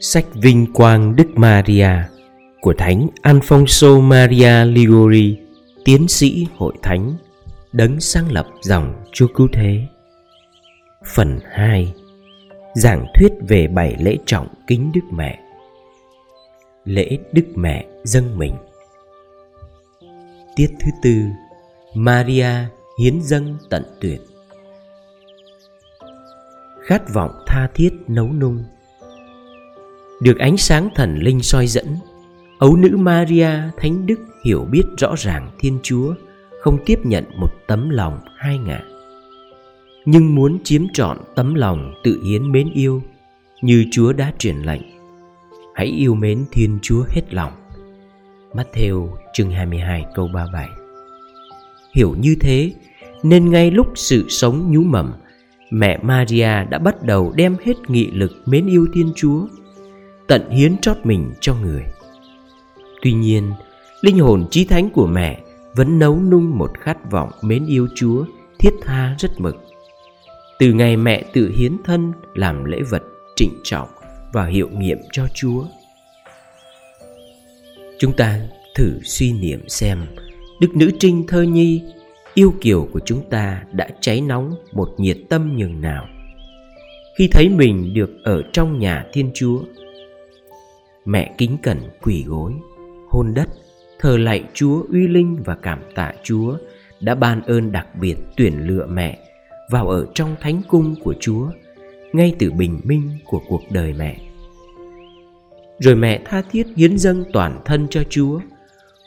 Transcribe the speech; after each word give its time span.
Sách 0.00 0.26
Vinh 0.34 0.72
Quang 0.72 1.16
Đức 1.16 1.28
Maria 1.34 1.90
của 2.60 2.74
Thánh 2.78 3.08
Alfonso 3.22 4.00
Maria 4.00 4.64
Ligori, 4.64 5.38
tiến 5.84 6.08
sĩ 6.08 6.46
hội 6.56 6.74
thánh, 6.82 7.14
đấng 7.72 8.00
sáng 8.00 8.32
lập 8.32 8.46
dòng 8.62 9.04
Chúa 9.12 9.26
Cứu 9.34 9.48
Thế. 9.52 9.86
Phần 11.14 11.38
2 11.50 11.94
Giảng 12.74 13.06
thuyết 13.14 13.32
về 13.48 13.68
bảy 13.68 13.96
lễ 14.00 14.16
trọng 14.26 14.48
kính 14.66 14.92
Đức 14.94 15.04
Mẹ. 15.10 15.38
Lễ 16.84 17.18
Đức 17.32 17.46
Mẹ 17.54 17.86
dâng 18.04 18.38
mình. 18.38 18.56
Tiết 20.56 20.68
thứ 20.80 20.90
tư 21.02 21.22
Maria 21.94 22.54
hiến 23.00 23.22
dâng 23.22 23.56
tận 23.70 23.82
tuyệt. 24.00 24.20
Khát 26.82 27.14
vọng 27.14 27.32
tha 27.46 27.68
thiết 27.74 27.90
nấu 28.08 28.26
nung. 28.26 28.64
Được 30.20 30.38
ánh 30.38 30.56
sáng 30.56 30.88
thần 30.94 31.18
linh 31.18 31.42
soi 31.42 31.66
dẫn. 31.66 31.86
Ấu 32.58 32.76
nữ 32.76 32.96
Maria, 32.96 33.50
Thánh 33.76 34.06
Đức, 34.06 34.20
hiểu 34.44 34.66
biết 34.70 34.82
rõ 34.98 35.14
ràng 35.18 35.50
Thiên 35.58 35.78
Chúa, 35.82 36.14
Không 36.60 36.78
tiếp 36.86 36.98
nhận 37.04 37.24
một 37.36 37.50
tấm 37.66 37.90
lòng 37.90 38.18
hai 38.36 38.58
ngã 38.58 38.80
Nhưng 40.04 40.34
muốn 40.34 40.58
chiếm 40.64 40.82
trọn 40.92 41.18
tấm 41.34 41.54
lòng 41.54 41.94
tự 42.04 42.22
hiến 42.24 42.52
mến 42.52 42.70
yêu, 42.72 43.02
Như 43.62 43.84
Chúa 43.90 44.12
đã 44.12 44.32
truyền 44.38 44.56
lệnh, 44.56 44.82
Hãy 45.74 45.86
yêu 45.86 46.14
mến 46.14 46.44
Thiên 46.52 46.78
Chúa 46.82 47.04
hết 47.08 47.34
lòng. 47.34 47.52
Matthew 48.52 49.08
chương 49.32 49.50
22 49.50 50.04
câu 50.14 50.28
37 50.34 50.68
Hiểu 51.94 52.14
như 52.18 52.36
thế, 52.40 52.72
Nên 53.22 53.50
ngay 53.50 53.70
lúc 53.70 53.92
sự 53.94 54.24
sống 54.28 54.72
nhú 54.72 54.80
mầm, 54.80 55.12
Mẹ 55.70 55.98
Maria 56.02 56.64
đã 56.70 56.78
bắt 56.78 57.02
đầu 57.02 57.32
đem 57.36 57.56
hết 57.64 57.90
nghị 57.90 58.10
lực 58.10 58.32
mến 58.46 58.66
yêu 58.66 58.86
Thiên 58.94 59.12
Chúa 59.16 59.46
Tận 60.30 60.50
hiến 60.50 60.78
trót 60.78 60.96
mình, 61.04 61.32
cho 61.40 61.54
người. 61.54 61.84
Tuy 63.02 63.12
nhiên, 63.12 63.52
Linh 64.00 64.18
hồn 64.18 64.46
trí 64.50 64.64
thánh 64.64 64.90
của 64.90 65.06
mẹ 65.06 65.40
Vẫn 65.74 65.98
nấu 65.98 66.20
nung 66.20 66.58
một 66.58 66.70
khát 66.80 67.10
vọng 67.10 67.30
mến 67.42 67.66
yêu 67.66 67.88
Chúa, 67.94 68.24
Thiết 68.58 68.70
tha 68.82 69.16
rất 69.18 69.30
mực. 69.38 69.56
Từ 70.58 70.72
ngày 70.72 70.96
mẹ 70.96 71.24
tự 71.32 71.52
hiến 71.56 71.76
thân 71.84 72.12
Làm 72.34 72.64
lễ 72.64 72.78
vật 72.90 73.02
trịnh 73.36 73.60
trọng 73.62 73.88
Và 74.32 74.46
hiệu 74.46 74.68
nghiệm 74.68 74.98
cho 75.12 75.26
Chúa. 75.34 75.64
Chúng 77.98 78.12
ta 78.16 78.40
thử 78.74 79.00
suy 79.04 79.32
niệm 79.32 79.68
xem, 79.68 80.06
Đức 80.60 80.76
Nữ 80.76 80.90
Trinh 80.98 81.26
Thơ 81.28 81.42
Nhi, 81.42 81.82
Yêu 82.34 82.54
kiều 82.60 82.88
của 82.92 83.00
chúng 83.04 83.30
ta 83.30 83.62
đã 83.72 83.88
cháy 84.00 84.20
nóng 84.20 84.54
một 84.72 84.88
nhiệt 84.98 85.18
tâm 85.28 85.56
nhường 85.56 85.80
nào. 85.80 86.06
Khi 87.18 87.28
thấy 87.32 87.48
mình 87.48 87.94
được 87.94 88.10
ở 88.24 88.42
trong 88.52 88.78
nhà 88.78 89.06
Thiên 89.12 89.30
Chúa 89.34 89.58
Mẹ 91.04 91.34
kính 91.38 91.56
cẩn 91.62 91.78
quỳ 92.02 92.24
gối. 92.26 92.52
Hôn 93.08 93.34
đất 93.34 93.48
Thờ 94.00 94.16
lạy 94.16 94.44
Chúa 94.54 94.82
uy 94.92 95.08
linh 95.08 95.42
và 95.44 95.54
cảm 95.54 95.78
tạ 95.94 96.12
Chúa 96.22 96.56
Đã 97.00 97.14
ban 97.14 97.42
ơn 97.42 97.72
đặc 97.72 97.86
biệt 98.00 98.16
tuyển 98.36 98.66
lựa 98.66 98.86
mẹ 98.86 99.18
Vào 99.70 99.88
ở 99.88 100.06
trong 100.14 100.36
thánh 100.40 100.62
cung 100.68 100.94
của 101.04 101.14
Chúa 101.20 101.46
Ngay 102.12 102.34
từ 102.38 102.50
bình 102.50 102.80
minh 102.84 103.10
của 103.24 103.40
cuộc 103.48 103.62
đời 103.70 103.94
mẹ. 103.98 104.16
Rồi 105.78 105.94
mẹ 105.94 106.20
tha 106.24 106.42
thiết 106.50 106.66
hiến 106.76 106.98
dâng 106.98 107.24
toàn 107.32 107.60
thân 107.64 107.86
cho 107.90 108.02
Chúa 108.10 108.40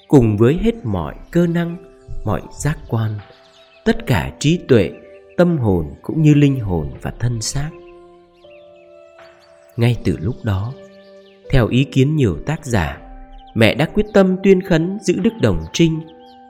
Cùng 0.07 0.37
với 0.37 0.59
hết 0.61 0.75
mọi 0.85 1.15
cơ 1.31 1.47
năng, 1.47 1.77
mọi 2.25 2.41
giác 2.59 2.77
quan 2.89 3.11
Tất 3.85 4.05
cả 4.05 4.31
trí 4.39 4.57
tuệ, 4.67 4.91
tâm 5.37 5.57
hồn 5.57 5.93
cũng 6.01 6.21
như 6.21 6.33
linh 6.33 6.59
hồn 6.59 6.91
và 7.01 7.13
thân 7.19 7.41
xác. 7.41 7.69
Ngay 9.77 9.97
từ 10.03 10.17
lúc 10.21 10.35
đó 10.43 10.73
theo 11.49 11.67
ý 11.67 11.83
kiến 11.83 12.15
nhiều 12.15 12.37
tác 12.45 12.65
giả, 12.65 12.99
Mẹ 13.55 13.75
đã 13.75 13.85
quyết 13.85 14.05
tâm 14.13 14.35
tuyên 14.43 14.61
khấn 14.61 14.97
giữ 15.01 15.19
đức 15.19 15.33
đồng 15.41 15.59
trinh, 15.73 15.99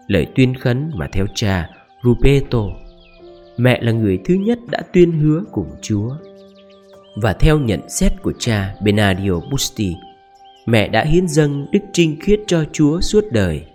Lời 0.08 0.27
tuyên 0.35 0.55
khấn 0.55 0.91
mà 0.95 1.07
theo 1.12 1.25
cha 1.35 1.69
Ruperto. 2.03 2.63
Mẹ 3.57 3.81
là 3.81 3.91
người 3.91 4.19
thứ 4.25 4.34
nhất 4.34 4.59
đã 4.69 4.81
tuyên 4.94 5.12
hứa 5.12 5.44
cùng 5.51 5.69
Chúa. 5.81 6.09
Và 7.22 7.34
theo 7.34 7.59
nhận 7.59 7.90
xét 7.90 8.12
của 8.22 8.34
cha 8.40 8.75
Benadio 8.81 9.40
Busti, 9.51 9.95
Mẹ 10.66 10.88
đã 10.88 11.03
hiến 11.03 11.28
dâng 11.28 11.66
đức 11.72 11.79
trinh 11.94 12.18
khiết 12.22 12.39
cho 12.47 12.63
Chúa 12.72 13.01
suốt 13.01 13.23
đời, 13.31 13.66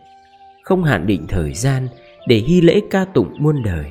Không 0.62 0.84
hạn 0.84 1.06
định 1.06 1.26
thời 1.28 1.54
gian 1.54 1.88
để 2.26 2.36
hy 2.36 2.60
lễ 2.60 2.80
ca 2.90 3.04
tụng 3.04 3.34
muôn 3.38 3.62
đời. 3.62 3.84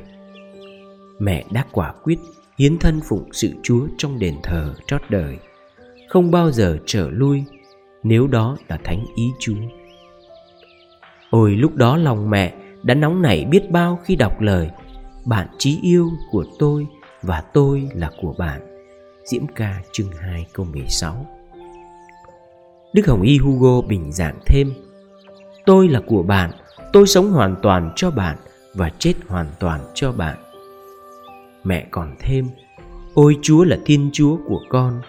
Mẹ 1.19 1.43
đã 1.51 1.65
quả 1.71 1.93
quyết 2.03 2.19
hiến 2.57 2.77
thân 2.77 2.99
phụng 3.09 3.29
sự 3.31 3.53
Chúa 3.63 3.87
trong 3.97 4.19
đền 4.19 4.35
thờ 4.43 4.73
trót 4.87 5.01
đời. 5.09 5.37
Không 6.09 6.31
bao 6.31 6.51
giờ 6.51 6.77
trở 6.85 7.09
lui, 7.09 7.43
nếu 8.03 8.27
đó 8.27 8.57
là 8.67 8.77
thánh 8.83 9.05
ý 9.15 9.31
Chúa. 9.39 9.53
Ôi, 11.29 11.51
lúc 11.51 11.75
đó 11.75 11.97
lòng 11.97 12.29
mẹ 12.29 12.53
đã 12.83 12.93
nóng 12.93 13.21
nảy 13.21 13.45
biết 13.45 13.71
bao 13.71 13.99
khi 14.03 14.15
đọc 14.15 14.41
lời, 14.41 14.69
Bạn 15.25 15.47
trí 15.57 15.79
yêu 15.81 16.09
của 16.31 16.45
tôi 16.59 16.87
và 17.21 17.43
tôi 17.53 17.89
là 17.95 18.11
của 18.21 18.35
bạn. 18.37 18.61
Diễm 19.23 19.47
ca 19.55 19.81
chương 19.91 20.11
2 20.19 20.45
câu 20.53 20.65
16 20.65 21.25
Đức 22.93 23.07
Hồng 23.07 23.21
Y 23.21 23.37
Hugo 23.37 23.87
bình 23.87 24.11
giảng 24.11 24.39
thêm, 24.45 24.73
Tôi 25.65 25.87
là 25.87 26.01
của 26.07 26.23
bạn, 26.23 26.51
Tôi 26.93 27.07
sống 27.07 27.31
hoàn 27.31 27.55
toàn 27.61 27.91
cho 27.95 28.11
bạn 28.11 28.37
Và 28.73 28.89
chết 28.99 29.13
hoàn 29.27 29.47
toàn 29.59 29.81
cho 29.93 30.11
bạn. 30.11 30.37
Mẹ 31.63 31.87
còn 31.91 32.15
thêm, 32.19 32.49
Ôi, 33.13 33.37
Chúa 33.41 33.63
là 33.63 33.77
Thiên 33.85 34.09
Chúa 34.13 34.37
của 34.47 34.59
con 34.69 35.01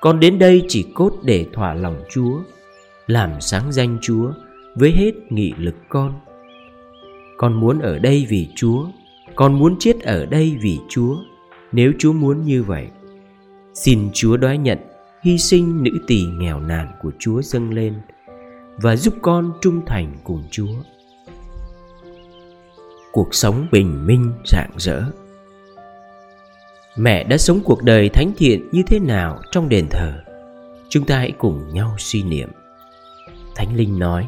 con 0.00 0.20
đến 0.20 0.38
đây 0.38 0.64
chỉ 0.68 0.86
cốt 0.94 1.12
để 1.22 1.46
thỏa 1.52 1.74
lòng 1.74 1.96
Chúa, 2.10 2.40
Làm 3.06 3.40
sáng 3.40 3.72
danh 3.72 3.98
Chúa 4.02 4.32
Với 4.74 4.90
hết 4.90 5.12
nghị 5.30 5.52
lực 5.58 5.74
con 5.88 6.12
Con 7.36 7.60
muốn 7.60 7.78
ở 7.78 7.98
đây 7.98 8.26
vì 8.28 8.48
Chúa, 8.54 8.86
Con 9.34 9.58
muốn 9.58 9.76
chết 9.78 10.00
ở 10.00 10.26
đây 10.26 10.56
vì 10.60 10.78
Chúa 10.88 11.16
Nếu 11.72 11.92
Chúa 11.98 12.12
muốn 12.12 12.44
như 12.44 12.62
vậy, 12.62 12.88
Xin 13.74 14.10
Chúa 14.12 14.36
đói 14.36 14.58
nhận 14.58 14.78
hy 15.22 15.38
sinh 15.38 15.82
nữ 15.82 15.90
tỳ 16.06 16.24
nghèo 16.24 16.60
nàn 16.60 16.88
của 17.02 17.10
Chúa 17.18 17.42
dâng 17.42 17.70
lên 17.70 17.94
và 18.76 18.96
giúp 18.96 19.14
con 19.22 19.52
trung 19.60 19.80
thành 19.86 20.12
cùng 20.24 20.42
Chúa. 20.50 20.74
Cuộc 23.12 23.34
sống 23.34 23.66
bình 23.72 24.06
minh 24.06 24.32
rạng 24.44 24.70
rỡ. 24.76 25.02
Mẹ 26.98 27.24
đã 27.24 27.38
sống 27.38 27.60
cuộc 27.64 27.82
đời 27.82 28.08
thánh 28.08 28.32
thiện 28.36 28.68
như 28.72 28.82
thế 28.86 28.98
nào 28.98 29.40
trong 29.50 29.68
đền 29.68 29.86
thờ? 29.90 30.12
Chúng 30.88 31.04
ta 31.04 31.18
hãy 31.18 31.32
cùng 31.38 31.62
nhau 31.72 31.94
suy 31.98 32.22
niệm. 32.22 32.48
Thánh 33.54 33.76
Linh 33.76 33.98
nói, 33.98 34.26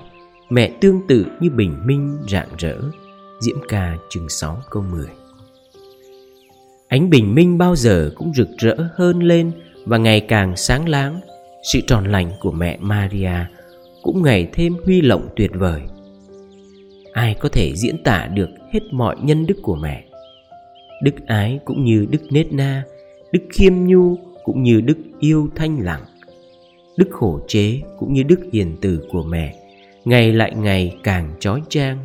mẹ 0.50 0.70
tương 0.80 1.06
tự 1.08 1.26
như 1.40 1.50
bình 1.50 1.86
minh 1.86 2.18
rạng 2.28 2.48
rỡ. 2.58 2.76
Diễm 3.40 3.56
ca 3.68 3.96
chương 4.10 4.28
6 4.28 4.62
câu 4.70 4.82
10 4.82 5.06
Ánh 6.88 7.10
bình 7.10 7.34
minh 7.34 7.58
bao 7.58 7.76
giờ 7.76 8.10
cũng 8.14 8.32
rực 8.34 8.48
rỡ 8.58 8.76
hơn 8.94 9.22
lên 9.22 9.52
và 9.84 9.98
ngày 9.98 10.20
càng 10.20 10.56
sáng 10.56 10.88
láng 10.88 11.20
sự 11.72 11.80
tròn 11.86 12.04
lành 12.04 12.30
của 12.40 12.50
mẹ 12.50 12.78
maria 12.80 13.46
cũng 14.02 14.22
ngày 14.22 14.48
thêm 14.52 14.76
huy 14.84 15.00
lộng 15.00 15.28
tuyệt 15.36 15.50
vời 15.54 15.82
ai 17.12 17.36
có 17.40 17.48
thể 17.48 17.72
diễn 17.76 18.02
tả 18.04 18.26
được 18.26 18.48
hết 18.72 18.80
mọi 18.92 19.16
nhân 19.22 19.46
đức 19.46 19.54
của 19.62 19.76
mẹ 19.76 20.04
đức 21.02 21.26
ái 21.26 21.60
cũng 21.64 21.84
như 21.84 22.06
đức 22.10 22.22
nết 22.30 22.52
na 22.52 22.84
đức 23.32 23.42
khiêm 23.50 23.72
nhu 23.86 24.16
cũng 24.44 24.62
như 24.62 24.80
đức 24.80 24.98
yêu 25.20 25.48
thanh 25.54 25.84
lặng 25.84 26.02
đức 26.98 27.08
khổ 27.10 27.40
chế 27.48 27.80
cũng 27.98 28.12
như 28.12 28.22
đức 28.22 28.40
hiền 28.52 28.76
từ 28.80 29.00
của 29.10 29.22
mẹ. 29.22 29.54
Ngày 30.04 30.32
lại 30.32 30.54
ngày 30.54 30.96
càng 31.02 31.30
trói 31.40 31.62
trang 31.68 31.98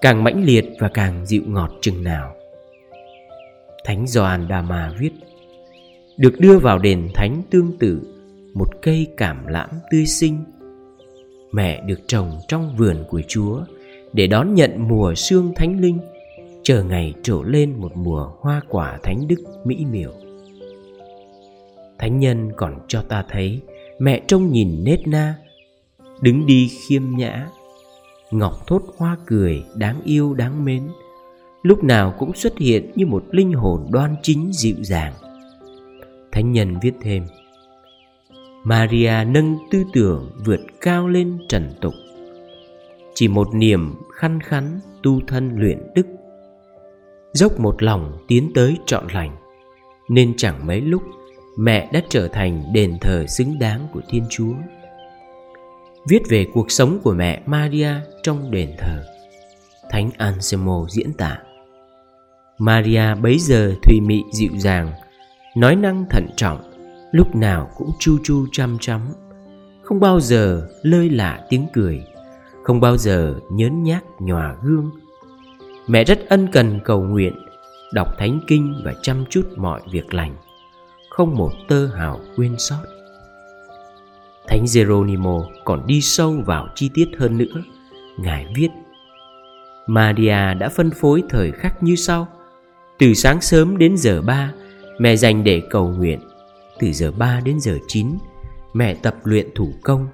càng 0.00 0.24
mãnh 0.24 0.44
liệt 0.44 0.64
và 0.78 0.88
càng 0.88 1.26
dịu 1.26 1.42
ngọt 1.46 1.70
chừng 1.80 2.04
nào. 2.04 2.34
Thánh 3.84 4.06
gioan 4.06 4.48
đà 4.48 4.62
mà 4.62 4.92
viết 4.98 5.10
được 6.16 6.34
đưa 6.38 6.58
vào 6.58 6.78
đền 6.78 7.08
thánh 7.14 7.42
tương 7.50 7.78
tự 7.78 8.00
một 8.54 8.68
cây 8.82 9.06
cảm 9.16 9.46
lãm 9.46 9.70
tươi 9.90 10.06
sinh, 10.06 10.38
mẹ 11.52 11.82
được 11.86 12.00
trồng 12.06 12.38
trong 12.48 12.76
vườn 12.76 12.96
của 13.08 13.22
chúa 13.28 13.60
để 14.12 14.26
đón 14.26 14.54
nhận 14.54 14.88
mùa 14.88 15.14
sương 15.14 15.52
thánh 15.56 15.80
linh 15.80 15.98
chờ 16.68 16.82
ngày 16.82 17.14
trổ 17.22 17.42
lên 17.42 17.74
một 17.80 17.96
mùa 17.96 18.30
hoa 18.40 18.60
quả 18.68 18.98
thánh 19.02 19.28
đức 19.28 19.36
mỹ 19.64 19.86
miều. 19.90 20.12
Thánh 21.98 22.18
nhân 22.18 22.52
còn 22.56 22.74
cho 22.88 23.02
ta 23.02 23.24
thấy 23.28 23.60
mẹ 23.98 24.22
trông 24.26 24.52
nhìn 24.52 24.84
nết 24.84 25.08
na, 25.08 25.34
đứng 26.20 26.46
đi 26.46 26.68
khiêm 26.68 27.02
nhã, 27.16 27.48
ngọc 28.30 28.66
thốt 28.66 28.82
hoa 28.96 29.16
cười 29.26 29.62
đáng 29.76 30.00
yêu 30.04 30.34
đáng 30.34 30.64
mến, 30.64 30.88
lúc 31.62 31.84
nào 31.84 32.14
cũng 32.18 32.34
xuất 32.34 32.58
hiện 32.58 32.92
như 32.94 33.06
một 33.06 33.24
linh 33.30 33.52
hồn 33.52 33.86
đoan 33.90 34.14
chính 34.22 34.52
dịu 34.52 34.76
dàng. 34.80 35.12
Thánh 36.32 36.52
nhân 36.52 36.76
viết 36.82 36.92
thêm, 37.00 37.26
Maria 38.64 39.24
nâng 39.26 39.56
tư 39.70 39.84
tưởng 39.92 40.30
vượt 40.44 40.60
cao 40.80 41.08
lên 41.08 41.38
trần 41.48 41.70
tục, 41.80 41.94
Chỉ 43.14 43.28
một 43.28 43.48
niềm 43.54 43.94
khăn 44.12 44.40
khắn 44.40 44.80
tu 45.02 45.20
thân 45.26 45.50
luyện 45.56 45.78
đức 45.94 46.06
Dốc 47.38 47.60
một 47.60 47.82
lòng 47.82 48.24
tiến 48.28 48.50
tới 48.54 48.76
trọn 48.86 49.06
lành 49.12 49.36
Nên 50.08 50.34
chẳng 50.36 50.66
mấy 50.66 50.80
lúc 50.80 51.02
mẹ 51.56 51.90
đã 51.92 52.00
trở 52.08 52.28
thành 52.28 52.64
đền 52.72 52.98
thờ 53.00 53.26
xứng 53.26 53.58
đáng 53.58 53.88
của 53.92 54.00
Thiên 54.08 54.24
Chúa. 54.30 54.52
Viết 56.08 56.22
về 56.28 56.46
cuộc 56.54 56.70
sống 56.70 56.98
của 57.02 57.12
mẹ 57.12 57.42
Maria 57.46 57.90
trong 58.22 58.50
đền 58.50 58.70
thờ. 58.78 59.04
Thánh 59.90 60.10
Anselmo 60.16 60.86
diễn 60.88 61.12
tả. 61.12 61.38
Maria 62.58 63.14
bấy 63.14 63.38
giờ 63.38 63.74
thùy 63.82 64.00
mị 64.00 64.22
dịu 64.32 64.52
dàng, 64.58 64.92
nói 65.56 65.76
năng 65.76 66.04
thận 66.10 66.26
trọng, 66.36 66.72
lúc 67.12 67.36
nào 67.36 67.70
cũng 67.76 67.90
chu 67.98 68.18
chu 68.24 68.46
chăm 68.52 68.78
chăm, 68.80 69.00
không 69.82 70.00
bao 70.00 70.20
giờ 70.20 70.68
lơi 70.82 71.10
lạ 71.10 71.40
tiếng 71.48 71.66
cười, 71.72 72.02
không 72.62 72.80
bao 72.80 72.96
giờ 72.96 73.34
nhớn 73.52 73.82
nhác 73.82 74.04
nhòa 74.18 74.56
gương. 74.62 74.90
Mẹ 75.88 76.04
rất 76.04 76.28
ân 76.28 76.48
cần 76.52 76.80
cầu 76.84 77.02
nguyện, 77.02 77.32
đọc 77.92 78.08
thánh 78.18 78.40
kinh 78.46 78.82
và 78.84 78.94
chăm 79.02 79.24
chút 79.30 79.42
mọi 79.56 79.80
việc 79.92 80.14
lành 80.14 80.36
không 81.18 81.36
một 81.36 81.52
tơ 81.68 81.86
hào 81.86 82.20
quên 82.36 82.54
sót. 82.58 82.82
Thánh 84.48 84.64
Geronimo 84.74 85.38
còn 85.64 85.86
đi 85.86 86.00
sâu 86.00 86.42
vào 86.46 86.68
chi 86.74 86.90
tiết 86.94 87.08
hơn 87.18 87.38
nữa. 87.38 87.62
Ngài 88.18 88.46
viết 88.54 88.68
Maria 89.86 90.54
đã 90.54 90.68
phân 90.68 90.90
phối 90.90 91.22
thời 91.28 91.52
khắc 91.52 91.82
như 91.82 91.96
sau. 91.96 92.28
Từ 92.98 93.14
sáng 93.14 93.40
sớm 93.40 93.78
đến 93.78 93.96
giờ 93.96 94.22
ba 94.22 94.52
Mẹ 94.98 95.16
dành 95.16 95.44
để 95.44 95.62
cầu 95.70 95.88
nguyện. 95.88 96.20
Từ 96.78 96.92
giờ 96.92 97.12
ba 97.12 97.40
đến 97.44 97.60
giờ 97.60 97.78
chín 97.88 98.18
Mẹ 98.74 98.94
tập 98.94 99.14
luyện 99.24 99.46
thủ 99.54 99.72
công. 99.82 100.06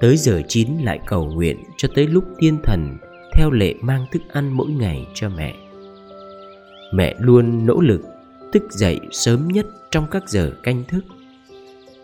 Tới 0.00 0.16
giờ 0.16 0.42
chín 0.48 0.68
lại 0.82 1.00
cầu 1.06 1.24
nguyện 1.24 1.56
Cho 1.76 1.88
tới 1.94 2.06
lúc 2.06 2.24
tiên 2.38 2.58
thần 2.64 2.98
theo 3.34 3.50
lệ 3.50 3.74
mang 3.80 4.06
thức 4.12 4.22
ăn 4.32 4.52
mỗi 4.52 4.68
ngày 4.68 5.06
cho 5.14 5.28
mẹ. 5.28 5.54
Mẹ 6.92 7.14
luôn 7.18 7.66
nỗ 7.66 7.80
lực, 7.80 8.00
Thức 8.54 8.72
dậy 8.72 9.00
sớm 9.10 9.48
nhất 9.48 9.66
trong 9.90 10.06
các 10.10 10.28
giờ 10.28 10.52
canh 10.62 10.84
thức, 10.88 11.04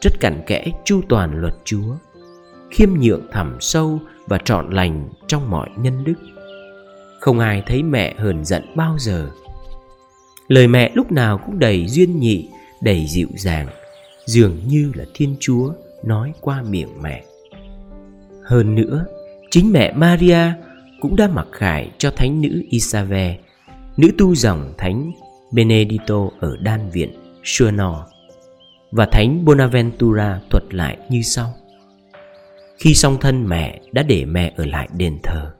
rất 0.00 0.20
cặn 0.20 0.42
kẽ 0.46 0.66
chu 0.84 1.00
toàn 1.08 1.40
luật 1.40 1.54
chúa, 1.64 1.96
khiêm 2.70 2.88
nhượng 3.00 3.26
thẳm 3.32 3.56
sâu 3.60 4.00
và 4.26 4.38
trọn 4.38 4.70
lành 4.70 5.08
trong 5.26 5.50
mọi 5.50 5.68
nhân 5.76 6.04
đức. 6.04 6.14
Không 7.20 7.38
ai 7.38 7.62
thấy 7.66 7.82
mẹ 7.82 8.14
hờn 8.18 8.44
giận 8.44 8.62
bao 8.76 8.96
giờ. 8.98 9.30
Lời 10.48 10.68
mẹ 10.68 10.92
lúc 10.94 11.12
nào 11.12 11.38
cũng 11.38 11.58
đầy 11.58 11.88
duyên 11.88 12.20
nhị, 12.20 12.48
đầy 12.82 13.06
dịu 13.08 13.28
dàng, 13.36 13.66
dường 14.26 14.56
như 14.66 14.92
là 14.94 15.04
thiên 15.14 15.36
chúa 15.40 15.72
nói 16.04 16.32
qua 16.40 16.62
miệng 16.62 17.02
mẹ. 17.02 17.24
Hơn 18.44 18.74
nữa, 18.74 19.04
chính 19.50 19.72
mẹ 19.72 19.92
maria 19.92 20.52
cũng 21.00 21.16
đã 21.16 21.28
mặc 21.28 21.46
khải 21.52 21.90
cho 21.98 22.10
thánh 22.10 22.40
nữ 22.40 22.62
isave 22.70 23.38
nữ 23.96 24.10
tu 24.18 24.34
dòng 24.34 24.74
thánh 24.78 25.12
benedito 25.52 26.28
ở 26.40 26.56
đan 26.60 26.90
viện 26.90 27.10
Suonor 27.44 27.96
và 28.90 29.06
Thánh 29.06 29.44
Bonaventura 29.44 30.40
thuật 30.50 30.74
lại 30.74 30.98
như 31.10 31.22
sau. 31.22 31.54
Khi 32.78 32.94
song 32.94 33.16
thân 33.20 33.48
mẹ 33.48 33.80
đã 33.92 34.02
để 34.02 34.24
mẹ 34.24 34.52
ở 34.56 34.66
lại 34.66 34.88
đền 34.96 35.18
thờ, 35.22 35.50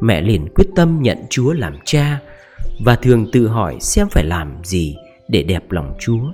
mẹ 0.00 0.20
liền 0.20 0.48
quyết 0.54 0.66
tâm 0.76 1.02
nhận 1.02 1.18
Chúa 1.30 1.52
làm 1.52 1.76
cha 1.84 2.20
và 2.84 2.96
thường 2.96 3.26
tự 3.32 3.48
hỏi 3.48 3.76
xem 3.80 4.08
phải 4.10 4.24
làm 4.24 4.64
gì 4.64 4.96
để 5.28 5.42
đẹp 5.42 5.70
lòng 5.70 5.94
Chúa. 6.00 6.32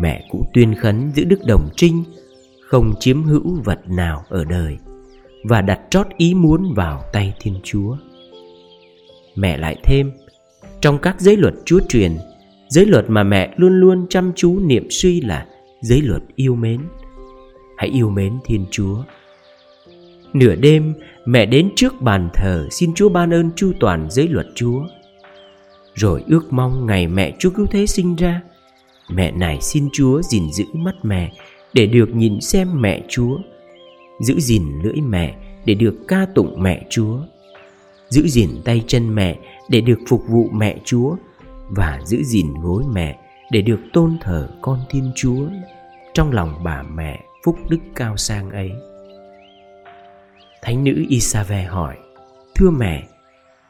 Mẹ 0.00 0.26
cũng 0.30 0.44
tuyên 0.54 0.74
khấn 0.74 1.12
giữ 1.14 1.24
đức 1.24 1.40
đồng 1.46 1.68
trinh, 1.76 2.04
không 2.68 2.94
chiếm 3.00 3.24
hữu 3.24 3.62
vật 3.64 3.88
nào 3.88 4.24
ở 4.28 4.44
đời 4.44 4.78
và 5.44 5.60
đặt 5.62 5.80
trót 5.90 6.06
ý 6.16 6.34
muốn 6.34 6.74
vào 6.74 7.02
tay 7.12 7.34
Thiên 7.40 7.54
Chúa. 7.62 7.96
Mẹ 9.36 9.56
lại 9.56 9.76
thêm, 9.84 10.12
trong 10.80 10.98
các 10.98 11.20
giới 11.20 11.36
luật 11.36 11.54
Chúa 11.64 11.80
truyền 11.88 12.16
Giới 12.68 12.86
luật 12.86 13.04
mà 13.08 13.22
mẹ 13.22 13.54
luôn 13.56 13.80
luôn 13.80 14.06
chăm 14.10 14.32
chú 14.36 14.60
niệm 14.60 14.86
suy 14.90 15.20
là 15.20 15.46
giới 15.80 16.02
luật 16.02 16.22
yêu 16.34 16.54
mến. 16.54 16.80
Hãy 17.76 17.88
yêu 17.88 18.10
mến 18.10 18.38
Thiên 18.44 18.66
Chúa. 18.70 19.02
Nửa 20.32 20.54
đêm 20.54 20.94
mẹ 21.24 21.46
đến 21.46 21.70
trước 21.76 22.00
bàn 22.00 22.28
thờ 22.34 22.68
xin 22.70 22.94
Chúa 22.94 23.08
ban 23.08 23.34
ơn 23.34 23.50
chu 23.56 23.72
toàn 23.80 24.06
giới 24.10 24.28
luật 24.28 24.46
Chúa. 24.54 24.80
Rồi 25.94 26.24
ước 26.26 26.52
mong 26.52 26.86
ngày 26.86 27.06
mẹ 27.06 27.32
Chúa 27.38 27.50
Cứu 27.50 27.66
Thế 27.66 27.86
sinh 27.86 28.16
ra 28.16 28.40
Mẹ 29.10 29.30
này 29.30 29.58
xin 29.60 29.88
Chúa 29.92 30.22
gìn 30.22 30.52
giữ 30.52 30.64
mắt 30.72 30.94
mẹ 31.02 31.32
để 31.72 31.86
được 31.86 32.08
nhìn 32.14 32.40
xem 32.40 32.68
mẹ 32.74 33.02
Chúa. 33.08 33.38
Giữ 34.18 34.40
gìn 34.40 34.62
lưỡi 34.82 35.00
mẹ 35.00 35.34
để 35.64 35.74
được 35.74 35.94
ca 36.08 36.26
tụng 36.34 36.62
mẹ 36.62 36.86
Chúa 36.90 37.18
Giữ 38.08 38.28
gìn 38.28 38.50
tay 38.64 38.84
chân 38.86 39.14
mẹ 39.14 39.38
để 39.68 39.80
được 39.80 39.98
phục 40.08 40.22
vụ 40.28 40.48
mẹ 40.52 40.76
Chúa 40.84 41.16
và 41.68 42.00
giữ 42.04 42.22
gìn 42.22 42.46
gối 42.62 42.82
mẹ 42.92 43.18
để 43.50 43.62
được 43.62 43.80
tôn 43.92 44.18
thờ 44.20 44.48
con 44.60 44.78
Thiên 44.90 45.12
Chúa 45.14 45.48
trong 46.14 46.32
lòng 46.32 46.54
bà 46.64 46.82
mẹ 46.82 47.20
phúc 47.44 47.56
đức 47.68 47.78
cao 47.94 48.16
sang 48.16 48.50
ấy. 48.50 48.70
Thánh 50.62 50.84
nữ 50.84 51.04
Isave 51.08 51.62
hỏi, 51.62 51.96
Thưa 52.54 52.70
mẹ, 52.70 53.02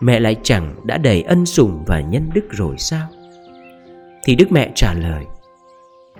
mẹ 0.01 0.21
lại 0.21 0.37
chẳng 0.43 0.75
đã 0.85 0.99
đầy 0.99 1.23
ân 1.23 1.47
sủng 1.47 1.85
và 1.87 2.01
nhân 2.01 2.31
đức 2.35 2.45
rồi 2.51 2.75
sao? 2.79 3.09
Thì 4.25 4.35
Đức 4.35 4.53
Mẹ 4.53 4.73
trả 4.75 4.95
lời, 4.95 5.25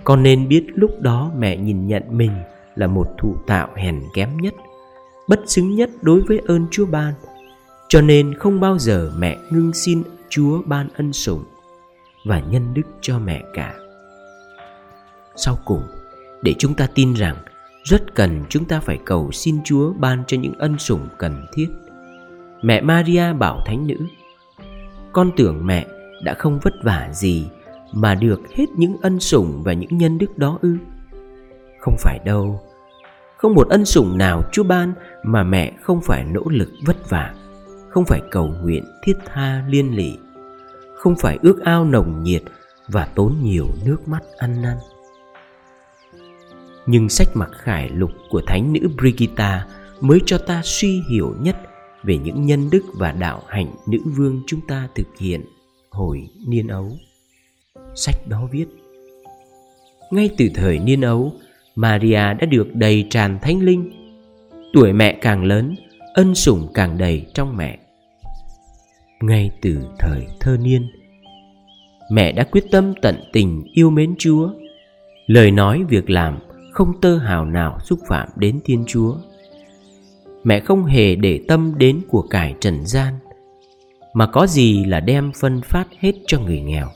Con 0.03 0.23
nên 0.23 0.47
biết 0.47 0.65
lúc 0.75 0.91
đó 0.99 1.31
mẹ 1.37 1.57
nhìn 1.57 1.87
nhận 1.87 2.03
mình 2.09 2.31
là 2.75 2.87
một 2.87 3.07
thụ 3.17 3.35
tạo 3.47 3.69
hèn 3.75 4.01
kém 4.13 4.37
nhất, 4.37 4.55
bất 5.27 5.39
xứng 5.45 5.75
nhất 5.75 5.89
đối 6.01 6.21
với 6.21 6.41
ơn 6.47 6.67
Chúa 6.71 6.85
ban, 6.85 7.13
cho 7.87 8.01
nên 8.01 8.33
không 8.33 8.59
bao 8.59 8.77
giờ 8.77 9.11
mẹ 9.17 9.37
ngưng 9.49 9.73
xin 9.73 10.03
Chúa 10.29 10.61
ban 10.65 10.87
ân 10.97 11.13
sủng 11.13 11.43
và 12.25 12.39
nhân 12.39 12.73
đức 12.73 12.87
cho 13.01 13.19
mẹ 13.19 13.43
cả. 13.53 13.75
Sau 15.35 15.57
cùng 15.65 15.83
để 16.41 16.55
chúng 16.57 16.73
ta 16.73 16.87
tin 16.95 17.13
rằng 17.13 17.35
rất 17.83 18.15
cần 18.15 18.43
chúng 18.49 18.65
ta 18.65 18.79
phải 18.79 18.99
cầu 19.05 19.31
xin 19.31 19.57
chúa 19.63 19.93
ban 19.93 20.23
cho 20.27 20.37
những 20.37 20.53
ân 20.53 20.77
sủng 20.77 21.07
cần 21.17 21.45
thiết 21.53 21.67
mẹ 22.61 22.81
maria 22.81 23.33
bảo 23.33 23.61
thánh 23.65 23.87
nữ 23.87 23.97
con 25.13 25.31
tưởng 25.37 25.65
mẹ 25.65 25.87
đã 26.23 26.33
không 26.33 26.59
vất 26.59 26.73
vả 26.83 27.09
gì 27.13 27.47
mà 27.93 28.15
được 28.15 28.41
hết 28.55 28.65
những 28.75 28.97
ân 29.01 29.19
sủng 29.19 29.63
và 29.63 29.73
những 29.73 29.97
nhân 29.97 30.17
đức 30.17 30.37
đó 30.37 30.59
ư? 30.61 30.77
Không 31.79 31.95
phải 31.99 32.19
đâu 32.25 32.61
không 33.37 33.53
một 33.53 33.69
ân 33.69 33.85
sủng 33.85 34.17
nào 34.17 34.43
chúa 34.51 34.63
ban 34.63 34.93
mà 35.23 35.43
mẹ 35.43 35.73
không 35.81 36.01
phải 36.01 36.23
nỗ 36.23 36.43
lực 36.49 36.69
vất 36.85 37.09
vả 37.09 37.33
không 37.89 38.05
phải 38.05 38.21
cầu 38.31 38.47
nguyện 38.61 38.83
thiết 39.03 39.13
tha 39.25 39.63
liên 39.67 39.95
lỉ 39.95 40.17
không 40.95 41.15
phải 41.15 41.39
ước 41.41 41.61
ao 41.63 41.85
nồng 41.85 42.23
nhiệt 42.23 42.43
và 42.87 43.05
tốn 43.15 43.35
nhiều 43.43 43.67
nước 43.85 44.07
mắt 44.07 44.23
ăn 44.37 44.61
năn 44.61 44.77
nhưng 46.91 47.09
sách 47.09 47.27
mặc 47.33 47.49
khải 47.53 47.89
lục 47.89 48.11
của 48.29 48.41
thánh 48.47 48.73
nữ 48.73 48.79
Brigitta 48.97 49.67
mới 50.01 50.19
cho 50.25 50.37
ta 50.37 50.61
suy 50.63 51.03
hiểu 51.09 51.35
nhất 51.39 51.57
về 52.03 52.17
những 52.17 52.45
nhân 52.45 52.69
đức 52.71 52.81
và 52.93 53.11
đạo 53.11 53.43
hạnh 53.47 53.75
nữ 53.87 53.97
vương 54.05 54.43
chúng 54.47 54.59
ta 54.67 54.87
thực 54.95 55.07
hiện 55.17 55.45
hồi 55.89 56.29
niên 56.47 56.67
ấu. 56.67 56.91
Sách 57.95 58.27
đó 58.27 58.47
viết 58.51 58.65
Ngay 60.11 60.29
từ 60.37 60.45
thời 60.55 60.79
niên 60.79 61.01
ấu, 61.01 61.33
Maria 61.79 62.33
đã 62.33 62.45
được 62.49 62.75
đầy 62.75 63.07
tràn 63.09 63.39
thánh 63.41 63.59
linh. 63.59 63.91
Tuổi 64.73 64.93
mẹ 64.93 65.17
càng 65.21 65.43
lớn, 65.43 65.75
ân 66.13 66.35
sủng 66.35 66.67
càng 66.73 66.97
đầy 66.97 67.25
trong 67.33 67.57
mẹ. 67.57 67.77
Ngay 69.21 69.51
từ 69.61 69.77
thời 69.99 70.27
thơ 70.39 70.57
niên 70.61 70.87
mẹ 72.11 72.31
đã 72.31 72.43
quyết 72.43 72.63
tâm 72.71 72.93
tận 73.01 73.15
tình 73.33 73.63
yêu 73.73 73.89
mến 73.89 74.15
chúa. 74.17 74.49
Lời 75.27 75.51
nói 75.51 75.83
việc 75.89 76.09
làm 76.09 76.39
không 76.71 77.01
tơ 77.01 77.17
hào 77.17 77.45
nào 77.45 77.79
xúc 77.83 77.99
phạm 78.07 78.29
đến 78.35 78.59
thiên 78.65 78.83
chúa. 78.87 79.15
Mẹ 80.43 80.59
không 80.59 80.85
hề 80.85 81.15
để 81.15 81.43
tâm 81.47 81.73
đến 81.77 82.01
của 82.09 82.21
cải 82.21 82.55
trần 82.61 82.85
gian 82.85 83.13
mà 84.13 84.27
có 84.27 84.47
gì 84.47 84.85
là 84.85 84.99
đem 84.99 85.31
phân 85.39 85.61
phát 85.61 85.87
hết 85.99 86.15
cho 86.27 86.39
người 86.39 86.61
nghèo. 86.61 86.87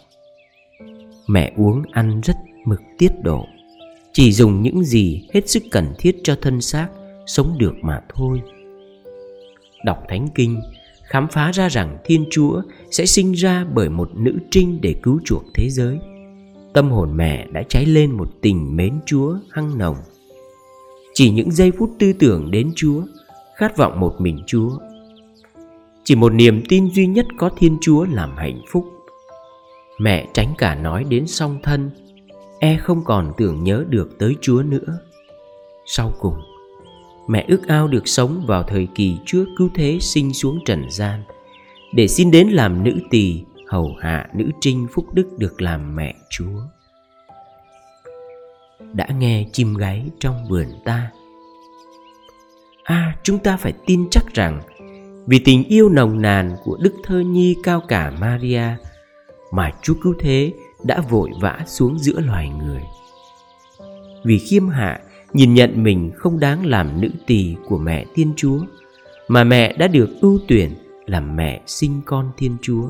Mẹ 1.28 1.54
uống 1.56 1.84
ăn 1.92 2.22
rất 2.24 2.36
mực 2.66 2.82
tiết 2.98 3.12
độ 3.24 3.46
chỉ 4.13 4.32
dùng 4.32 4.62
những 4.62 4.84
gì 4.84 5.27
hết 5.34 5.50
sức 5.50 5.63
cần 5.72 5.93
thiết 5.98 6.15
cho 6.24 6.36
thân 6.41 6.62
xác 6.62 6.88
sống 7.25 7.58
được 7.58 7.74
mà 7.82 8.01
thôi 8.15 8.41
đọc 9.86 10.03
thánh 10.10 10.27
kinh 10.36 10.62
khám 11.13 11.27
phá 11.27 11.51
ra 11.51 11.70
rằng 11.70 11.98
Thiên 12.03 12.25
Chúa 12.32 12.62
sẽ 12.91 13.05
sinh 13.05 13.32
ra 13.32 13.65
bởi 13.74 13.89
một 13.89 14.10
nữ 14.15 14.38
trinh 14.51 14.79
để 14.82 14.96
cứu 15.03 15.20
chuộc 15.25 15.43
thế 15.53 15.70
giới. 15.70 15.98
Tâm 16.74 16.91
hồn 16.91 17.17
mẹ 17.17 17.48
đã 17.51 17.63
cháy 17.70 17.86
lên 17.86 18.12
một 18.12 18.27
tình 18.41 18.75
mến 18.75 18.93
Chúa 19.05 19.38
hăng 19.51 19.77
nồng. 19.77 19.96
Chỉ 21.13 21.29
những 21.29 21.51
giây 21.51 21.72
phút 21.72 21.91
tư 22.00 22.13
tưởng 22.13 22.51
đến 22.51 22.72
Chúa, 22.75 23.01
khát 23.55 23.77
vọng 23.77 24.00
một 24.00 24.15
mình 24.20 24.39
Chúa. 24.48 24.70
Chỉ 26.03 26.15
một 26.15 26.34
niềm 26.34 26.63
tin 26.70 26.89
duy 26.89 27.08
nhất 27.08 27.25
có 27.38 27.50
Thiên 27.58 27.77
Chúa 27.82 28.05
làm 28.05 28.38
hạnh 28.38 28.62
phúc. 28.70 28.86
Mẹ 30.00 30.27
tránh 30.34 30.53
cả 30.58 30.75
nói 30.75 31.03
đến 31.03 31.27
song 31.27 31.60
thân, 31.63 31.89
e 32.63 32.77
không 32.77 33.03
còn 33.03 33.34
tưởng 33.38 33.63
nhớ 33.63 33.86
được 33.89 34.20
tới 34.20 34.36
Chúa 34.41 34.62
nữa. 34.62 35.00
Sau 35.86 36.13
cùng, 36.20 36.38
mẹ 37.27 37.46
ước 37.48 37.67
ao 37.67 37.88
được 37.88 38.08
sống 38.08 38.43
vào 38.48 38.63
thời 38.63 38.88
kỳ 38.96 39.17
Chúa 39.25 39.46
cứu 39.58 39.70
thế 39.75 39.98
sinh 40.01 40.34
xuống 40.34 40.60
trần 40.65 40.86
gian 40.89 41.24
để 41.93 42.08
xin 42.08 42.32
đến 42.32 42.48
làm 42.48 42.84
nữ 42.84 42.91
tỳ 43.10 43.43
hầu 43.67 43.96
hạ 44.00 44.29
nữ 44.34 44.46
trinh 44.62 44.88
phúc 44.93 45.13
đức 45.13 45.29
được 45.38 45.62
làm 45.62 45.96
mẹ 45.96 46.15
Chúa. 46.29 46.62
đã 48.93 49.08
nghe 49.17 49.46
chim 49.51 49.74
gáy 49.74 50.05
trong 50.20 50.46
vườn 50.50 50.67
ta 50.86 51.12
à 52.84 53.17
chúng 53.24 53.39
ta 53.39 53.58
phải 53.58 53.74
tin 53.86 54.10
chắc 54.12 54.34
rằng 54.34 54.62
vì 55.27 55.39
tình 55.39 55.63
yêu 55.63 55.89
nồng 55.89 56.22
nàn 56.22 56.55
của 56.63 56.77
đức 56.82 56.93
thơ 57.03 57.20
nhi 57.20 57.55
cao 57.63 57.82
cả 57.88 58.12
maria 58.20 58.63
mà 59.51 59.72
chúa 59.82 59.93
cứu 60.01 60.13
thế 60.20 60.53
đã 60.84 61.02
vội 61.10 61.30
vã 61.42 61.60
xuống 61.66 62.00
giữa 62.00 62.20
loài 62.20 62.50
người. 62.50 62.82
Vì 64.24 64.40
khiêm 64.40 64.68
hạ, 64.68 65.00
nhìn 65.34 65.54
nhận 65.54 65.84
mình 65.84 66.12
không 66.16 66.40
đáng 66.40 66.66
làm 66.66 67.02
nữ 67.02 67.10
tỳ 67.28 67.56
của 67.68 67.78
mẹ 67.78 68.06
thiên 68.16 68.34
chúa, 68.36 68.60
mà 69.28 69.44
mẹ 69.44 69.74
đã 69.74 69.88
được 69.88 70.10
ưu 70.22 70.40
tuyển 70.48 70.72
làm 71.06 71.36
mẹ 71.36 71.62
sinh 71.66 72.02
con 72.06 72.32
thiên 72.38 72.58
chúa. 72.62 72.84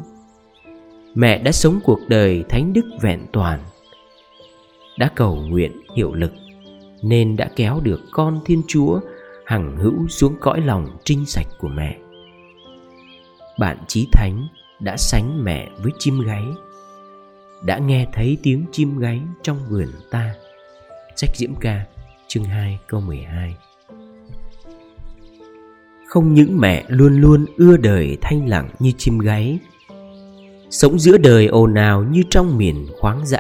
Mẹ 1.16 1.38
đã 1.38 1.52
sống 1.52 1.80
cuộc 1.84 2.00
đời 2.08 2.44
thánh 2.50 2.74
đức 2.74 2.86
vẹn 3.02 3.26
toàn, 3.32 3.60
đã 4.98 5.10
cầu 5.16 5.36
nguyện 5.36 5.72
hiệu 5.96 6.14
lực, 6.14 6.32
nên 7.02 7.36
đã 7.36 7.50
kéo 7.56 7.80
được 7.84 8.02
con 8.12 8.40
thiên 8.46 8.62
chúa 8.68 9.00
hằng 9.46 9.78
hữu 9.78 10.08
xuống 10.08 10.36
cõi 10.42 10.62
lòng 10.62 10.88
trinh 11.04 11.26
sạch 11.26 11.48
của 11.60 11.68
mẹ. 11.68 11.98
Bạn 13.60 13.78
chí 13.88 14.08
thánh 14.12 14.48
đã 14.80 14.98
sánh 14.98 15.44
mẹ 15.44 15.70
với 15.84 15.92
chim 16.00 16.22
gáy 16.22 16.44
đã 17.66 17.78
nghe 17.78 18.08
thấy 18.14 18.38
tiếng 18.44 18.66
chim 18.72 18.98
gáy 18.98 19.22
trong 19.44 19.58
vườn 19.70 19.88
ta. 20.12 20.34
Sách 21.16 21.36
diễm 21.36 21.56
ca, 21.56 21.86
chương 22.28 22.44
2 22.44 22.80
câu 22.88 23.02
12 23.02 23.56
không 26.14 26.34
những 26.34 26.60
mẹ 26.60 26.84
luôn 26.88 27.22
luôn 27.22 27.46
ưa 27.58 27.78
đời 27.78 28.18
thanh 28.22 28.50
lặng 28.50 28.70
như 28.80 28.92
chim 28.98 29.20
gáy, 29.20 29.60
sống 30.70 31.00
giữa 31.00 31.18
đời 31.18 31.48
ồn 31.48 31.74
ào 31.74 32.04
như 32.04 32.24
trong 32.30 32.58
miền 32.58 32.88
khoáng 33.00 33.26
dã, 33.26 33.40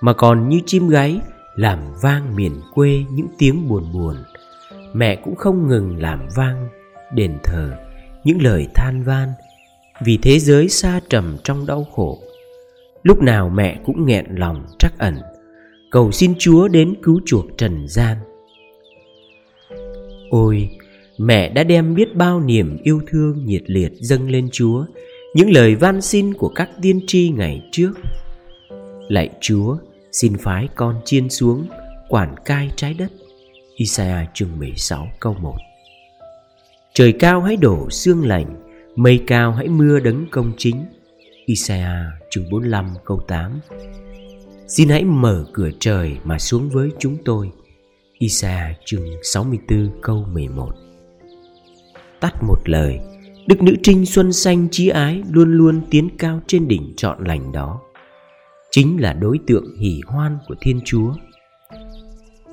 mà 0.00 0.12
còn 0.12 0.48
như 0.48 0.60
chim 0.66 0.88
gáy 0.88 1.20
làm 1.54 1.78
vang 2.02 2.36
miền 2.36 2.60
quê 2.74 3.04
những 3.10 3.26
tiếng 3.38 3.68
buồn 3.68 3.92
buồn. 3.92 4.16
Mẹ 4.92 5.16
cũng 5.16 5.36
không 5.36 5.68
ngừng 5.68 6.02
làm 6.02 6.28
vang, 6.36 6.68
đền 7.12 7.38
thờ 7.44 7.70
những 8.24 8.42
lời 8.42 8.66
than 8.74 9.02
van 9.02 9.28
vì 10.04 10.18
thế 10.22 10.38
giới 10.38 10.68
xa 10.68 11.00
trầm 11.08 11.36
trong 11.44 11.66
đau 11.66 11.86
khổ 11.92 12.18
lúc 13.04 13.22
nào 13.22 13.48
mẹ 13.48 13.80
cũng 13.84 14.06
nghẹn 14.06 14.26
lòng 14.36 14.66
trắc 14.78 14.98
ẩn. 14.98 15.14
Cầu 15.90 16.12
xin 16.12 16.34
chúa 16.38 16.68
đến 16.68 16.94
cứu 17.02 17.20
chuộc 17.26 17.46
trần 17.58 17.88
gian. 17.88 18.16
Ôi, 20.30 20.70
mẹ 21.18 21.48
đã 21.48 21.64
đem 21.64 21.94
biết 21.94 22.14
bao 22.14 22.40
niềm 22.40 22.78
yêu 22.82 23.00
thương 23.06 23.44
nhiệt 23.44 23.62
liệt 23.66 23.92
dâng 24.00 24.30
lên 24.30 24.48
chúa, 24.52 24.84
những 25.34 25.50
lời 25.50 25.74
van 25.74 26.02
xin 26.02 26.34
của 26.34 26.48
các 26.48 26.70
tiên 26.82 27.00
tri 27.06 27.28
ngày 27.28 27.62
trước. 27.72 27.92
Lạy 29.08 29.30
chúa, 29.40 29.76
xin 30.12 30.36
phái 30.38 30.68
con 30.74 30.96
chiên 31.04 31.30
xuống, 31.30 31.66
quản 32.08 32.34
cai 32.44 32.70
trái 32.76 32.94
đất. 32.94 33.12
Isaiah 33.76 34.28
chương 34.34 34.58
16 34.58 35.08
câu 35.20 35.36
1 35.40 35.54
Trời 36.94 37.12
cao 37.12 37.42
hãy 37.42 37.56
đổ 37.56 37.90
sương 37.90 38.26
lành, 38.26 38.46
Mây 38.96 39.20
cao 39.26 39.52
hãy 39.52 39.68
mưa 39.68 40.00
đấng 40.00 40.26
công 40.30 40.52
chính. 40.58 40.84
Isaiah 41.46 42.06
chương 42.30 42.50
45 42.50 42.86
câu 43.04 43.20
8 43.28 43.60
Xin 44.68 44.88
hãy 44.88 45.04
mở 45.04 45.44
cửa 45.52 45.70
trời 45.80 46.16
mà 46.24 46.38
xuống 46.38 46.70
với 46.70 46.90
chúng 46.98 47.16
tôi. 47.24 47.50
Isaiah 48.18 48.76
chương 48.84 49.06
64 49.22 49.88
câu 50.02 50.26
11 50.32 50.68
Tắt 52.20 52.42
một 52.42 52.58
lời, 52.64 52.98
Đức 53.46 53.62
nữ 53.62 53.74
trinh 53.82 54.06
xuân 54.06 54.32
xanh 54.32 54.68
trí 54.70 54.88
ái 54.88 55.22
Luôn 55.30 55.52
luôn 55.52 55.80
tiến 55.90 56.08
cao 56.18 56.40
trên 56.46 56.68
đỉnh 56.68 56.92
trọn 56.96 57.24
lành 57.24 57.52
đó. 57.52 57.80
Chính 58.70 59.00
là 59.00 59.12
đối 59.12 59.38
tượng 59.46 59.76
hỷ 59.80 60.00
hoan 60.06 60.38
của 60.48 60.54
Thiên 60.60 60.80
Chúa. 60.84 61.12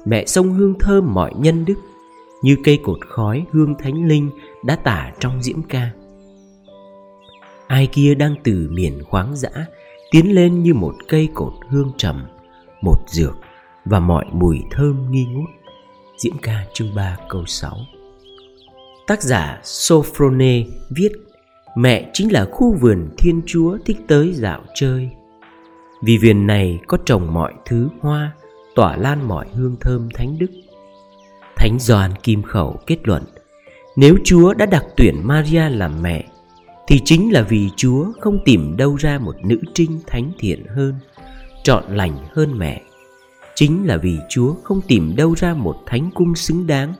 Mẹ 0.05 0.25
sông 0.25 0.53
hương 0.53 0.79
thơm 0.79 1.13
mọi 1.13 1.33
nhân 1.39 1.65
đức, 1.65 1.77
Như 2.43 2.55
cây 2.63 2.79
cột 2.83 2.99
khói 3.07 3.45
hương 3.51 3.75
thánh 3.79 4.07
linh 4.07 4.29
Đã 4.65 4.75
tả 4.75 5.11
trong 5.19 5.43
diễm 5.43 5.61
ca. 5.61 5.91
Ai 7.71 7.87
kia 7.91 8.15
đang 8.15 8.35
từ 8.43 8.67
miền 8.71 9.03
khoáng 9.03 9.35
dã, 9.35 9.49
Tiến 10.11 10.35
lên 10.35 10.63
như 10.63 10.73
một 10.73 10.95
cây 11.07 11.29
cột 11.33 11.53
hương 11.69 11.91
trầm, 11.97 12.25
Một 12.81 12.97
dược 13.07 13.37
và 13.85 13.99
mọi 13.99 14.25
mùi 14.31 14.59
thơm 14.71 15.11
nghi 15.11 15.25
ngút. 15.25 15.49
Diễm 16.17 16.37
ca 16.41 16.65
chương 16.73 16.95
3 16.95 17.17
câu 17.29 17.45
6 17.45 17.77
Tác 19.07 19.21
giả 19.21 19.59
Sophrone 19.63 20.63
viết, 20.89 21.11
Mẹ 21.77 22.09
chính 22.13 22.31
là 22.31 22.45
khu 22.51 22.73
vườn 22.73 23.09
thiên 23.17 23.41
chúa 23.45 23.77
thích 23.85 23.97
tới 24.07 24.33
dạo 24.33 24.61
chơi. 24.75 25.09
Vì 26.03 26.17
vườn 26.17 26.47
này 26.47 26.79
có 26.87 26.97
trồng 27.05 27.33
mọi 27.33 27.53
thứ 27.65 27.89
hoa, 27.99 28.31
Tỏa 28.75 28.95
lan 28.95 29.27
mọi 29.27 29.47
hương 29.53 29.75
thơm 29.79 30.09
thánh 30.13 30.37
đức. 30.39 30.51
Thánh 31.55 31.79
Gioan 31.79 32.11
Kim 32.23 32.43
Khẩu 32.43 32.79
kết 32.87 33.07
luận, 33.07 33.23
Nếu 33.95 34.15
Chúa 34.23 34.53
đã 34.53 34.65
đặc 34.65 34.85
tuyển 34.97 35.15
Maria 35.23 35.69
làm 35.69 36.01
mẹ 36.01 36.25
thì 36.91 37.01
chính 37.05 37.33
là 37.33 37.41
vì 37.41 37.69
Chúa 37.75 38.05
không 38.19 38.39
tìm 38.45 38.77
đâu 38.77 38.95
ra 38.95 39.19
một 39.19 39.35
nữ 39.43 39.59
trinh 39.73 39.99
thánh 40.07 40.31
thiện 40.39 40.65
hơn 40.75 40.95
Trọn 41.63 41.83
lành 41.89 42.17
hơn 42.31 42.57
mẹ 42.57 42.81
Chính 43.55 43.87
là 43.87 43.97
vì 43.97 44.17
Chúa 44.29 44.53
không 44.63 44.81
tìm 44.87 45.15
đâu 45.15 45.33
ra 45.37 45.53
một 45.53 45.75
thánh 45.85 46.09
cung 46.13 46.35
xứng 46.35 46.67
đáng 46.67 46.93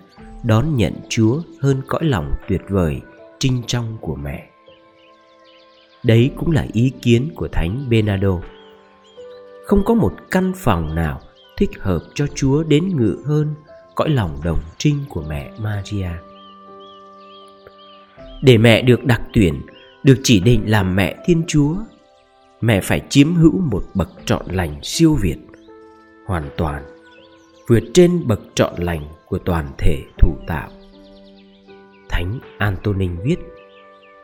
Đón 0.44 0.78
nhận 0.78 0.94
Chúa 1.10 1.42
hơn 1.62 1.82
cõi 1.88 2.04
lòng 2.04 2.32
tuyệt 2.48 2.62
vời 2.70 3.02
Trinh 3.40 3.62
trong 3.68 3.98
của 4.02 4.16
mẹ 4.16 4.50
Đấy 6.04 6.32
cũng 6.38 6.52
là 6.52 6.68
ý 6.74 6.92
kiến 7.02 7.30
của 7.36 7.48
Thánh 7.48 7.90
Benado. 7.90 8.40
Không 9.66 9.84
có 9.86 9.94
một 9.94 10.14
căn 10.32 10.54
phòng 10.56 10.96
nào 10.96 11.22
thích 11.58 11.72
hợp 11.80 12.00
cho 12.16 12.28
Chúa 12.36 12.64
đến 12.64 12.98
ngự 12.98 13.24
hơn 13.26 13.54
cõi 13.96 14.10
lòng 14.10 14.38
đồng 14.44 14.60
trinh 14.78 14.98
của 15.10 15.24
mẹ 15.30 15.52
Maria. 15.60 16.10
Để 18.42 18.58
mẹ 18.58 18.82
được 18.82 19.06
đặc 19.06 19.22
tuyển, 19.34 19.62
được 20.04 20.20
chỉ 20.24 20.40
định 20.40 20.62
làm 20.66 20.96
mẹ 20.96 21.16
Thiên 21.26 21.44
Chúa, 21.48 21.76
mẹ 22.62 22.82
phải 22.82 23.02
chiếm 23.10 23.36
hữu 23.36 23.60
một 23.60 23.84
bậc 23.94 24.10
trọn 24.26 24.46
lành 24.46 24.80
siêu 24.84 25.14
việt, 25.22 25.38
hoàn 26.28 26.50
toàn, 26.58 26.84
vượt 27.68 27.84
trên 27.94 28.28
bậc 28.28 28.42
trọn 28.56 28.74
lành 28.78 29.08
của 29.28 29.38
toàn 29.38 29.68
thể 29.78 30.04
thủ 30.20 30.36
tạo. 30.48 30.70
Thánh 32.10 32.40
Antonin 32.58 33.12
viết, 33.24 33.40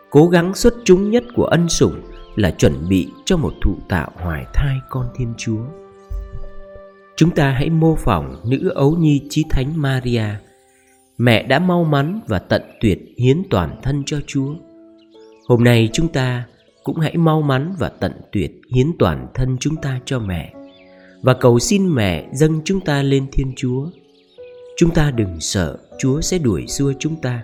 cố 0.09 0.27
gắng 0.27 0.55
xuất 0.55 0.73
chúng 0.85 1.11
nhất 1.11 1.23
của 1.35 1.45
ân 1.45 1.69
sủng 1.69 2.01
là 2.35 2.51
chuẩn 2.51 2.89
bị 2.89 3.07
cho 3.25 3.37
một 3.37 3.53
thụ 3.61 3.75
tạo 3.89 4.11
hoài 4.15 4.45
thai 4.53 4.75
con 4.89 5.05
Thiên 5.17 5.33
Chúa. 5.37 5.61
Chúng 7.17 7.31
ta 7.31 7.51
hãy 7.51 7.69
mô 7.69 7.95
phỏng 7.95 8.35
nữ 8.45 8.69
ấu 8.75 8.95
nhi 8.95 9.21
chí 9.29 9.43
thánh 9.49 9.73
Maria 9.75 10.23
Mẹ 11.17 11.43
đã 11.43 11.59
mau 11.59 11.83
mắn 11.83 12.19
và 12.27 12.39
tận 12.39 12.61
tuyệt 12.81 12.99
hiến 13.17 13.43
toàn 13.49 13.79
thân 13.83 14.03
cho 14.05 14.17
Chúa 14.27 14.55
Hôm 15.47 15.63
nay 15.63 15.89
chúng 15.93 16.07
ta 16.07 16.45
cũng 16.83 16.99
hãy 16.99 17.17
mau 17.17 17.41
mắn 17.41 17.73
và 17.79 17.89
tận 17.89 18.11
tuyệt 18.31 18.51
hiến 18.75 18.87
toàn 18.99 19.27
thân 19.33 19.57
chúng 19.59 19.75
ta 19.75 19.99
cho 20.05 20.19
mẹ. 20.19 20.53
Và 21.21 21.33
cầu 21.33 21.59
xin 21.59 21.95
mẹ 21.95 22.29
dâng 22.33 22.61
chúng 22.65 22.79
ta 22.79 23.03
lên 23.03 23.25
Thiên 23.31 23.53
Chúa. 23.55 23.87
Chúng 24.77 24.91
ta 24.91 25.11
đừng 25.11 25.39
sợ 25.39 25.77
Chúa 25.99 26.21
sẽ 26.21 26.37
đuổi 26.37 26.67
xua 26.67 26.93
chúng 26.99 27.15
ta. 27.21 27.43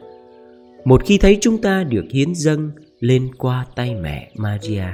Một 0.85 1.05
khi 1.05 1.17
thấy 1.17 1.37
chúng 1.41 1.61
ta 1.61 1.83
được 1.83 2.05
hiến 2.11 2.35
dâng 2.35 2.71
lên 2.99 3.29
qua 3.37 3.65
tay 3.75 3.95
mẹ 3.95 4.31
Maria 4.35 4.85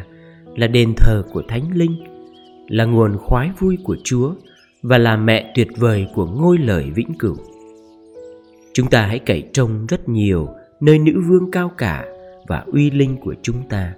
Là 0.55 0.67
đền 0.67 0.93
thờ 0.97 1.23
của 1.33 1.43
Thánh 1.47 1.71
Linh, 1.73 2.03
Là 2.67 2.85
nguồn 2.85 3.17
khoái 3.17 3.49
vui 3.59 3.77
của 3.83 3.97
Chúa 4.03 4.33
và 4.81 4.97
là 4.97 5.17
mẹ 5.17 5.51
tuyệt 5.55 5.67
vời 5.77 6.07
của 6.15 6.25
ngôi 6.25 6.57
lời 6.57 6.91
vĩnh 6.95 7.13
cửu. 7.19 7.35
Chúng 8.73 8.89
ta 8.89 9.05
hãy 9.05 9.19
cậy 9.19 9.43
trông 9.53 9.85
rất 9.85 10.09
nhiều 10.09 10.47
nơi 10.81 10.99
nữ 10.99 11.21
vương 11.27 11.51
cao 11.51 11.71
cả 11.77 12.05
và 12.49 12.65
uy 12.71 12.91
linh 12.91 13.17
của 13.17 13.35
chúng 13.41 13.69
ta. 13.69 13.93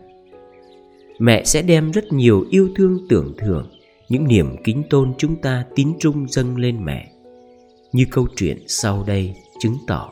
Mẹ 1.20 1.43
sẽ 1.43 1.62
đem 1.62 1.91
rất 1.91 2.13
nhiều 2.13 2.46
yêu 2.50 2.70
thương 2.75 2.98
tưởng 3.10 3.34
thưởng 3.38 3.67
những 4.10 4.27
niềm 4.27 4.55
kính 4.63 4.84
tôn 4.89 5.13
chúng 5.17 5.36
ta 5.36 5.65
tín 5.75 5.93
trung 6.00 6.27
dâng 6.27 6.58
lên 6.58 6.86
mẹ. 6.86 7.12
Như 7.91 8.05
câu 8.12 8.27
chuyện 8.36 8.58
sau 8.67 9.03
đây 9.08 9.34
chứng 9.60 9.75
tỏ. 9.88 10.10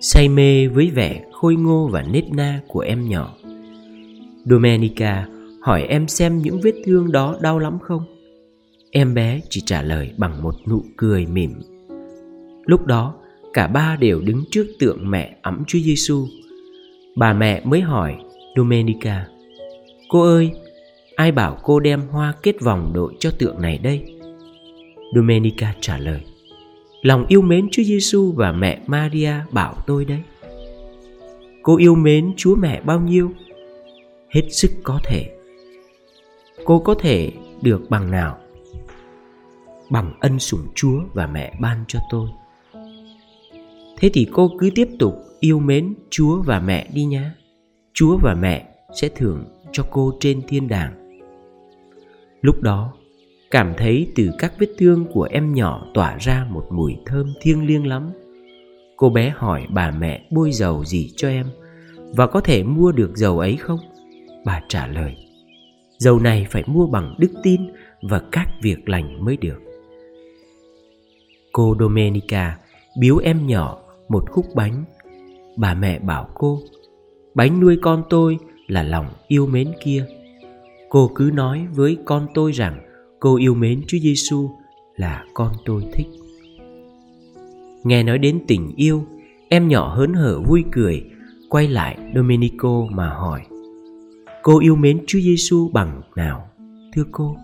Say 0.00 0.28
mê 0.28 0.68
với 0.68 0.90
vẻ 0.90 1.24
khôi 1.32 1.54
ngô 1.54 1.88
và 1.92 2.02
nết 2.02 2.24
na 2.32 2.60
của 2.68 2.80
em 2.80 3.08
nhỏ. 3.08 3.36
Domenica 4.44 5.28
hỏi 5.60 5.82
em 5.82 6.08
xem 6.08 6.38
những 6.38 6.60
vết 6.60 6.74
thương 6.84 7.12
đó 7.12 7.36
đau 7.40 7.58
lắm 7.58 7.78
không? 7.82 8.02
Em 8.90 9.14
bé 9.14 9.40
chỉ 9.48 9.60
trả 9.66 9.82
lời 9.82 10.12
bằng 10.16 10.42
một 10.42 10.54
nụ 10.68 10.84
cười 10.96 11.26
mỉm. 11.26 11.52
Lúc 12.66 12.86
đó, 12.86 13.14
cả 13.52 13.66
ba 13.66 13.96
đều 14.00 14.20
đứng 14.20 14.44
trước 14.50 14.66
tượng 14.78 15.10
mẹ 15.10 15.36
ẵm 15.42 15.64
Chúa 15.66 15.78
Giêsu. 15.78 16.26
Bà 17.20 17.32
mẹ 17.32 17.62
mới 17.64 17.80
hỏi 17.80 18.16
Domenica: 18.56 19.26
"Cô 20.08 20.22
ơi, 20.22 20.50
ai 21.16 21.32
bảo 21.32 21.58
cô 21.62 21.80
đem 21.80 22.00
hoa 22.00 22.34
kết 22.42 22.60
vòng 22.60 22.92
đội 22.94 23.14
cho 23.18 23.30
tượng 23.38 23.62
này 23.62 23.78
đây?" 23.78 24.14
Domenica 25.14 25.74
trả 25.80 25.98
lời: 25.98 26.20
"Lòng 27.02 27.26
yêu 27.28 27.42
mến 27.42 27.68
Chúa 27.72 27.82
Giêsu 27.82 28.32
và 28.32 28.52
mẹ 28.52 28.80
Maria 28.86 29.32
bảo 29.50 29.74
tôi 29.86 30.04
đấy." 30.04 30.20
Cô 31.62 31.76
yêu 31.76 31.94
mến 31.94 32.32
Chúa 32.36 32.56
mẹ 32.56 32.80
bao 32.80 33.00
nhiêu? 33.00 33.30
Hết 34.28 34.42
sức 34.50 34.70
có 34.82 35.00
thể. 35.04 35.30
Cô 36.64 36.78
có 36.78 36.94
thể 36.94 37.30
được 37.62 37.90
bằng 37.90 38.10
nào? 38.10 38.38
bằng 39.90 40.12
ân 40.20 40.38
sủng 40.38 40.66
Chúa 40.74 41.00
và 41.14 41.26
mẹ 41.26 41.54
ban 41.60 41.84
cho 41.88 41.98
tôi. 42.10 42.28
Thế 43.96 44.10
thì 44.12 44.26
cô 44.32 44.50
cứ 44.58 44.70
tiếp 44.74 44.88
tục 44.98 45.14
yêu 45.40 45.58
mến 45.58 45.94
Chúa 46.10 46.42
và 46.42 46.60
mẹ 46.60 46.88
đi 46.94 47.04
nhé. 47.04 47.30
Chúa 47.92 48.16
và 48.16 48.34
mẹ 48.34 48.68
sẽ 49.00 49.08
thưởng 49.08 49.44
cho 49.72 49.86
cô 49.90 50.12
trên 50.20 50.42
thiên 50.48 50.68
đàng. 50.68 51.20
Lúc 52.42 52.62
đó, 52.62 52.92
cảm 53.50 53.74
thấy 53.76 54.12
từ 54.16 54.30
các 54.38 54.52
vết 54.58 54.68
thương 54.78 55.06
của 55.12 55.28
em 55.30 55.54
nhỏ 55.54 55.86
tỏa 55.94 56.16
ra 56.16 56.46
một 56.50 56.66
mùi 56.70 56.96
thơm 57.06 57.32
thiêng 57.40 57.66
liêng 57.66 57.86
lắm. 57.86 58.10
Cô 58.96 59.10
bé 59.10 59.32
hỏi 59.36 59.66
bà 59.70 59.90
mẹ 59.90 60.26
bôi 60.30 60.52
dầu 60.52 60.84
gì 60.84 61.12
cho 61.16 61.28
em 61.28 61.46
và 62.16 62.26
có 62.26 62.40
thể 62.40 62.62
mua 62.62 62.92
được 62.92 63.16
dầu 63.16 63.38
ấy 63.38 63.56
không? 63.56 63.78
Bà 64.44 64.62
trả 64.68 64.86
lời, 64.86 65.16
dầu 65.98 66.18
này 66.18 66.46
phải 66.50 66.62
mua 66.66 66.86
bằng 66.86 67.14
đức 67.18 67.32
tin 67.42 67.60
và 68.02 68.22
các 68.32 68.48
việc 68.62 68.88
lành 68.88 69.24
mới 69.24 69.36
được. 69.36 69.58
Cô 71.52 71.76
Domenica 71.80 72.58
biếu 73.00 73.18
em 73.18 73.46
nhỏ 73.46 73.78
một 74.08 74.30
khúc 74.30 74.46
bánh. 74.54 74.84
Bà 75.60 75.74
mẹ 75.74 75.98
bảo 75.98 76.28
cô, 76.34 76.60
bánh 77.34 77.60
nuôi 77.60 77.78
con 77.82 78.02
tôi 78.10 78.38
là 78.66 78.82
lòng 78.82 79.06
yêu 79.28 79.46
mến 79.46 79.72
kia. 79.84 80.06
Cô 80.88 81.10
cứ 81.14 81.30
nói 81.34 81.66
với 81.74 81.98
con 82.04 82.26
tôi 82.34 82.52
rằng 82.52 82.80
cô 83.20 83.36
yêu 83.36 83.54
mến 83.54 83.82
Chúa 83.86 83.98
Giêsu 83.98 84.50
là 84.96 85.24
con 85.34 85.52
tôi 85.64 85.82
thích. 85.92 86.06
Nghe 87.84 88.02
nói 88.02 88.18
đến 88.18 88.40
tình 88.46 88.72
yêu, 88.76 89.04
em 89.48 89.68
nhỏ 89.68 89.94
hớn 89.94 90.14
hở 90.14 90.40
vui 90.40 90.64
cười, 90.72 91.04
quay 91.48 91.68
lại 91.68 91.98
Domenico 92.14 92.86
mà 92.90 93.08
hỏi: 93.08 93.40
"Cô 94.42 94.60
yêu 94.60 94.76
mến 94.76 94.98
Chúa 95.06 95.20
Giêsu 95.20 95.70
bằng 95.72 96.02
nào, 96.16 96.48
thưa 96.94 97.04
cô?" 97.12 97.36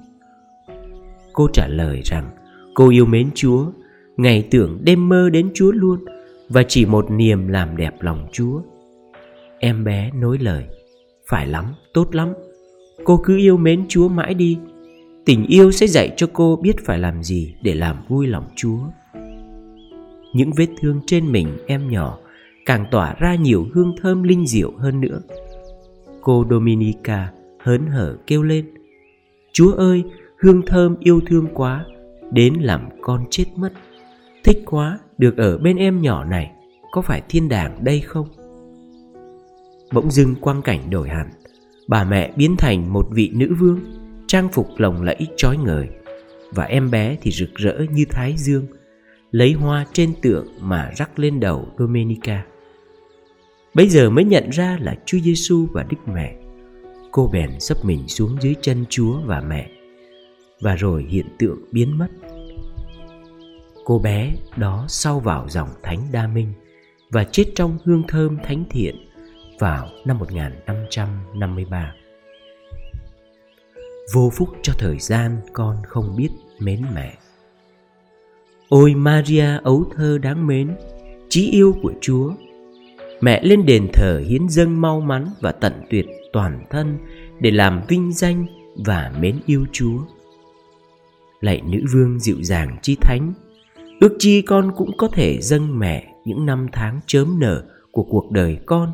Cô 1.32 1.48
trả 1.52 1.66
lời 1.68 2.00
rằng 2.04 2.30
cô 2.74 2.88
yêu 2.88 3.06
mến 3.06 3.30
Chúa, 3.34 3.66
ngày 4.16 4.48
tưởng 4.50 4.78
đêm 4.84 5.08
mơ 5.08 5.30
đến 5.30 5.50
Chúa 5.54 5.72
luôn 5.72 6.04
và 6.48 6.62
chỉ 6.62 6.86
một 6.86 7.10
niềm 7.10 7.48
làm 7.48 7.76
đẹp 7.76 7.94
lòng 8.00 8.28
Chúa. 8.32 8.60
Em 9.58 9.84
bé 9.84 10.10
nối 10.14 10.38
lời, 10.38 10.64
phải 11.28 11.46
lắm, 11.46 11.64
tốt 11.94 12.14
lắm. 12.14 12.32
Cô 13.04 13.20
cứ 13.24 13.36
yêu 13.36 13.56
mến 13.56 13.84
Chúa 13.88 14.08
mãi 14.08 14.34
đi. 14.34 14.58
Tình 15.24 15.46
yêu 15.46 15.72
sẽ 15.72 15.86
dạy 15.86 16.12
cho 16.16 16.26
cô 16.32 16.56
biết 16.62 16.76
phải 16.84 16.98
làm 16.98 17.22
gì 17.22 17.54
để 17.62 17.74
làm 17.74 17.96
vui 18.08 18.26
lòng 18.26 18.48
Chúa. 18.56 18.78
Những 20.34 20.50
vết 20.56 20.68
thương 20.80 21.00
trên 21.06 21.32
mình 21.32 21.48
em 21.66 21.90
nhỏ 21.90 22.18
càng 22.66 22.84
tỏa 22.90 23.14
ra 23.18 23.34
nhiều 23.34 23.66
hương 23.72 23.94
thơm 24.02 24.22
linh 24.22 24.46
diệu 24.46 24.72
hơn 24.78 25.00
nữa. 25.00 25.20
Cô 26.20 26.46
Dominica 26.50 27.32
hớn 27.60 27.86
hở 27.86 28.16
kêu 28.26 28.42
lên: 28.42 28.66
"Chúa 29.52 29.72
ơi, 29.72 30.04
hương 30.38 30.62
thơm 30.66 30.96
yêu 31.00 31.20
thương 31.26 31.46
quá, 31.54 31.84
đến 32.30 32.54
làm 32.54 32.88
con 33.00 33.24
chết 33.30 33.44
mất." 33.56 33.72
Thích 34.44 34.62
quá 34.66 34.98
được 35.18 35.36
ở 35.36 35.58
bên 35.58 35.76
em 35.76 36.02
nhỏ 36.02 36.24
này 36.24 36.50
Có 36.90 37.02
phải 37.02 37.22
thiên 37.28 37.48
đàng 37.48 37.84
đây 37.84 38.00
không? 38.00 38.28
Bỗng 39.92 40.10
dưng 40.10 40.34
quang 40.34 40.62
cảnh 40.62 40.90
đổi 40.90 41.08
hẳn, 41.08 41.30
Bà 41.88 42.04
mẹ 42.04 42.32
biến 42.36 42.56
thành 42.58 42.92
một 42.92 43.08
vị 43.10 43.30
nữ 43.34 43.54
vương, 43.58 43.80
Trang 44.28 44.48
phục 44.52 44.68
lồng 44.76 45.02
lẫy 45.02 45.26
trói 45.36 45.56
ngời, 45.56 45.88
Và 46.52 46.64
em 46.64 46.90
bé 46.90 47.16
thì 47.22 47.30
rực 47.30 47.54
rỡ 47.54 47.78
như 47.90 48.04
thái 48.10 48.34
dương, 48.36 48.66
Lấy 49.30 49.52
hoa 49.52 49.86
trên 49.92 50.12
tượng 50.22 50.46
mà 50.60 50.90
rắc 50.96 51.18
lên 51.18 51.40
đầu 51.40 51.68
Domenica. 51.78 52.44
Bây 53.74 53.88
giờ 53.88 54.10
mới 54.10 54.24
nhận 54.24 54.50
ra 54.50 54.78
là 54.80 54.96
Chúa 55.06 55.18
Giêsu 55.18 55.66
và 55.72 55.82
Đức 55.82 55.96
Mẹ. 56.14 56.36
Cô 57.12 57.30
bèn 57.32 57.60
sấp 57.60 57.84
mình 57.84 58.08
xuống 58.08 58.36
dưới 58.40 58.54
chân 58.60 58.84
Chúa 58.88 59.20
và 59.24 59.40
mẹ, 59.40 59.70
Và 60.60 60.74
rồi 60.74 61.06
hiện 61.08 61.26
tượng 61.38 61.58
biến 61.72 61.98
mất. 61.98 62.08
Cô 63.86 63.98
bé 63.98 64.34
đó 64.56 64.84
sau 64.88 65.20
vào 65.20 65.48
dòng 65.48 65.68
Thánh 65.82 66.08
Đa 66.12 66.26
Minh 66.26 66.52
và 67.10 67.24
chết 67.24 67.44
trong 67.54 67.78
hương 67.84 68.02
thơm 68.08 68.38
thánh 68.44 68.64
thiện 68.70 68.96
vào 69.58 69.88
năm 70.04 70.18
1553. 70.18 71.94
Vô 74.14 74.30
phúc 74.32 74.48
cho 74.62 74.72
thời 74.78 74.98
gian 74.98 75.40
con 75.52 75.76
không 75.86 76.16
biết 76.16 76.28
mến 76.58 76.82
mẹ. 76.94 77.14
Ôi 78.68 78.94
Maria 78.94 79.58
ấu 79.62 79.84
thơ 79.96 80.18
đáng 80.18 80.46
mến, 80.46 80.76
chí 81.28 81.50
yêu 81.50 81.74
của 81.82 81.92
Chúa. 82.00 82.32
Mẹ 83.20 83.42
lên 83.42 83.66
đền 83.66 83.88
thờ 83.92 84.22
hiến 84.26 84.48
dâng 84.48 84.80
mau 84.80 85.00
mắn 85.00 85.26
và 85.40 85.52
tận 85.52 85.72
tuyệt 85.90 86.06
toàn 86.32 86.64
thân 86.70 86.98
để 87.40 87.50
làm 87.50 87.82
vinh 87.88 88.12
danh 88.12 88.46
và 88.86 89.12
mến 89.20 89.40
yêu 89.46 89.66
Chúa. 89.72 89.98
Lạy 91.40 91.62
nữ 91.66 91.78
vương 91.92 92.20
dịu 92.20 92.36
dàng 92.42 92.78
chi 92.82 92.96
thánh, 93.00 93.32
Ước 94.00 94.16
chi 94.18 94.42
con 94.42 94.72
cũng 94.76 94.96
có 94.96 95.08
thể 95.08 95.40
dâng 95.40 95.78
mẹ 95.78 96.12
những 96.24 96.46
năm 96.46 96.66
tháng 96.72 97.00
chớm 97.06 97.38
nở 97.40 97.64
của 97.92 98.02
cuộc 98.02 98.30
đời 98.30 98.58
con 98.66 98.92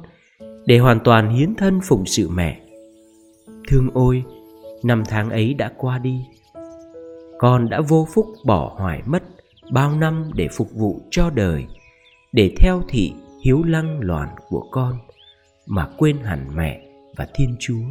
để 0.67 0.79
hoàn 0.79 1.01
toàn 1.01 1.37
hiến 1.37 1.55
thân 1.55 1.81
phụng 1.85 2.07
sự 2.07 2.29
mẹ. 2.29 2.61
Thương 3.69 3.89
ôi, 3.95 4.25
năm 4.83 5.03
tháng 5.09 5.31
ấy 5.31 5.55
đã 5.55 5.73
qua 5.77 5.99
đi. 5.99 6.21
Con 7.39 7.69
đã 7.69 7.81
vô 7.81 8.09
phúc 8.15 8.27
bỏ 8.45 8.77
hoài 8.79 9.03
mất 9.07 9.23
bao 9.73 9.97
năm 9.97 10.31
để 10.35 10.49
phục 10.53 10.69
vụ 10.75 11.01
cho 11.11 11.31
đời, 11.31 11.67
để 12.33 12.55
theo 12.59 12.83
thị 12.89 13.13
hiếu 13.45 13.63
lăng 13.63 14.01
loạn 14.01 14.29
của 14.49 14.69
con 14.71 14.99
mà 15.67 15.89
quên 15.99 16.19
hẳn 16.19 16.47
mẹ 16.55 16.81
và 17.17 17.27
Thiên 17.35 17.57
Chúa. 17.61 17.85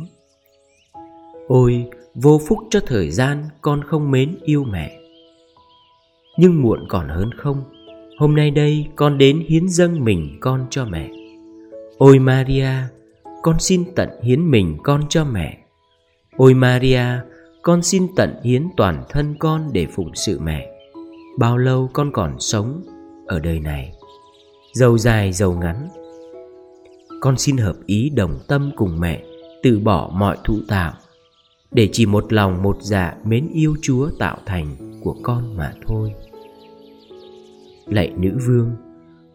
Ôi, 1.47 1.85
vô 2.15 2.41
phúc 2.47 2.59
cho 2.69 2.79
thời 2.87 3.11
gian 3.11 3.43
con 3.61 3.83
không 3.83 4.11
mến 4.11 4.37
yêu 4.43 4.63
mẹ 4.63 5.00
nhưng 6.37 6.61
muộn 6.61 6.85
còn 6.89 7.09
hơn 7.09 7.29
không. 7.37 7.63
Hôm 8.17 8.35
nay 8.35 8.51
đây 8.51 8.87
con 8.95 9.17
đến 9.17 9.43
hiến 9.47 9.69
dâng 9.69 10.03
mình 10.03 10.37
con 10.39 10.65
cho 10.69 10.85
mẹ. 10.85 11.09
Ôi 11.97 12.19
Maria, 12.19 12.69
Con 13.41 13.59
xin 13.59 13.83
tận 13.95 14.09
hiến 14.23 14.51
mình 14.51 14.77
con 14.83 15.01
cho 15.09 15.25
mẹ. 15.25 15.57
Ôi 16.37 16.53
Maria, 16.53 17.05
Con 17.61 17.83
xin 17.83 18.07
tận 18.15 18.35
hiến 18.43 18.67
toàn 18.77 19.03
thân 19.09 19.35
con 19.39 19.69
để 19.73 19.87
phụng 19.95 20.11
sự 20.15 20.39
mẹ. 20.39 20.71
Bao 21.39 21.57
lâu 21.57 21.89
con 21.93 22.11
còn 22.11 22.39
sống 22.39 22.83
Ở 23.27 23.39
đời 23.39 23.59
này? 23.59 23.93
Dầu 24.73 24.97
dài 24.97 25.33
dầu 25.33 25.53
ngắn. 25.53 25.87
Con 27.21 27.37
xin 27.37 27.57
hợp 27.57 27.75
ý 27.85 28.09
đồng 28.09 28.39
tâm 28.47 28.71
cùng 28.75 28.99
mẹ, 28.99 29.23
Từ 29.63 29.79
bỏ 29.79 30.11
mọi 30.13 30.37
thụ 30.43 30.59
tạo 30.67 30.93
để 31.71 31.89
chỉ 31.91 32.05
một 32.05 32.33
lòng 32.33 32.63
một 32.63 32.77
dạ 32.81 33.13
mến 33.25 33.47
yêu 33.53 33.75
Chúa 33.81 34.09
tạo 34.19 34.37
thành 34.45 34.99
của 35.03 35.15
con 35.23 35.57
mà 35.57 35.73
thôi. 35.87 36.11
Lạy 37.85 38.13
nữ 38.17 38.31
vương, 38.45 38.71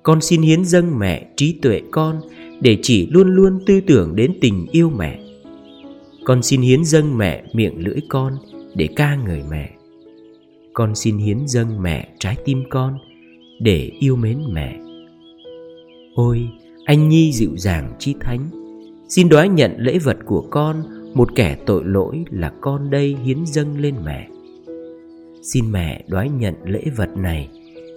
Con 0.03 0.21
xin 0.21 0.43
hiến 0.43 0.65
dâng 0.65 0.99
mẹ 0.99 1.27
trí 1.37 1.53
tuệ 1.63 1.83
con 1.91 2.21
Để 2.61 2.79
chỉ 2.83 3.07
luôn 3.07 3.35
luôn 3.35 3.59
tư 3.67 3.81
tưởng 3.87 4.17
đến 4.17 4.33
tình 4.41 4.67
yêu 4.71 4.91
mẹ. 4.91 5.21
Con 6.25 6.43
xin 6.43 6.61
hiến 6.61 6.85
dâng 6.85 7.19
mẹ 7.19 7.45
miệng 7.53 7.85
lưỡi 7.85 8.01
con 8.09 8.33
Để 8.75 8.89
ca 8.97 9.17
người 9.17 9.43
mẹ. 9.51 9.71
Con 10.73 10.95
xin 10.95 11.19
hiến 11.19 11.39
dâng 11.47 11.83
mẹ 11.83 12.09
trái 12.19 12.37
tim 12.45 12.63
con 12.71 12.99
Để 13.61 13.91
yêu 14.01 14.17
mến 14.17 14.39
mẹ. 14.53 14.79
Ôi, 16.15 16.49
anh 16.85 17.09
Nhi 17.09 17.33
dịu 17.33 17.51
dàng 17.57 17.93
chi 17.99 18.15
thánh, 18.21 18.49
Xin 19.09 19.29
đoái 19.29 19.49
nhận 19.49 19.75
lễ 19.79 19.99
vật 19.99 20.17
của 20.27 20.49
con 20.51 20.83
một 21.17 21.29
kẻ 21.35 21.57
tội 21.67 21.85
lỗi 21.85 22.25
là 22.31 22.53
con 22.61 22.91
đây 22.91 23.17
hiến 23.25 23.47
dâng 23.47 23.79
lên 23.79 23.95
mẹ. 24.05 24.29
Xin 25.43 25.73
mẹ 25.73 26.05
đoái 26.09 26.29
nhận 26.29 26.55
lễ 26.65 26.83
vật 26.97 27.17
này. 27.17 27.49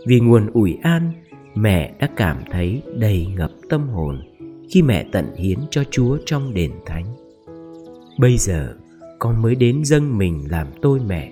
Vì 0.07 0.19
nguồn 0.19 0.47
ủi 0.53 0.77
an, 0.81 1.11
mẹ 1.55 1.93
đã 1.99 2.09
cảm 2.15 2.37
thấy 2.51 2.81
đầy 2.95 3.27
ngập 3.37 3.51
tâm 3.69 3.87
hồn 3.89 4.21
khi 4.69 4.81
mẹ 4.81 5.05
tận 5.11 5.25
hiến 5.35 5.59
cho 5.71 5.83
chúa 5.91 6.17
trong 6.25 6.53
đền 6.53 6.71
thánh. 6.85 7.05
Bây 8.19 8.37
giờ, 8.37 8.73
con 9.19 9.41
mới 9.41 9.55
đến 9.55 9.85
dâng 9.85 10.17
mình 10.17 10.43
làm 10.49 10.67
tôi 10.81 10.99
mẹ. 11.07 11.31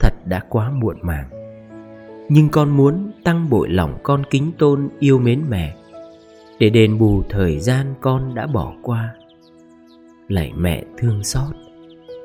Thật 0.00 0.12
đã 0.26 0.42
quá 0.48 0.70
muộn 0.70 0.96
màng. 1.02 1.28
Nhưng 2.28 2.48
con 2.48 2.76
muốn 2.76 3.10
tăng 3.24 3.50
bội 3.50 3.68
lòng 3.68 3.98
con 4.02 4.22
kính 4.30 4.52
tôn 4.58 4.88
yêu 4.98 5.18
mến 5.18 5.42
mẹ. 5.48 5.76
Để 6.58 6.70
đền 6.70 6.98
bù 6.98 7.22
thời 7.28 7.58
gian 7.58 7.94
con 8.00 8.34
đã 8.34 8.46
bỏ 8.46 8.74
qua 8.82 9.14
lạy 10.28 10.52
mẹ 10.56 10.84
thương 10.98 11.24
xót 11.24 11.54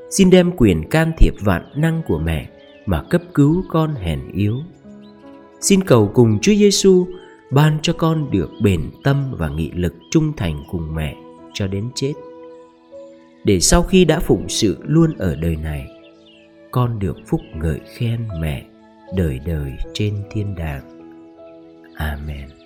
xin 0.10 0.30
đem 0.30 0.52
quyền 0.52 0.90
can 0.90 1.12
thiệp 1.18 1.34
vạn 1.42 1.64
năng 1.76 2.02
của 2.08 2.20
mẹ 2.20 2.50
mà 2.86 3.04
cấp 3.10 3.22
cứu 3.34 3.64
con 3.70 3.96
hèn 3.96 4.20
yếu 4.34 4.56
Xin 5.64 5.84
cầu 5.84 6.12
cùng 6.14 6.40
Chúa 6.42 6.54
Giêsu 6.54 7.08
ban 7.52 7.78
cho 7.82 7.94
con 7.94 8.32
được 8.32 8.50
bền 8.62 8.92
tâm 9.04 9.36
và 9.38 9.50
nghị 9.50 9.72
lực 9.72 9.94
trung 10.12 10.34
thành 10.38 10.64
cùng 10.72 10.96
mẹ 10.96 11.16
cho 11.54 11.68
đến 11.68 11.90
chết. 11.96 12.14
Để 13.44 13.60
sau 13.60 13.84
khi 13.84 14.06
đã 14.06 14.20
phụng 14.20 14.50
sự 14.50 14.78
luôn 14.82 15.14
ở 15.18 15.36
đời 15.36 15.56
này, 15.56 15.88
con 16.72 17.00
được 17.00 17.18
phúc 17.28 17.42
ngợi 17.56 17.80
khen 17.98 18.28
mẹ 18.42 18.66
đời 19.16 19.40
đời 19.46 19.72
trên 19.94 20.14
thiên 20.32 20.56
đàng. 20.56 20.82
Amen. 21.96 22.63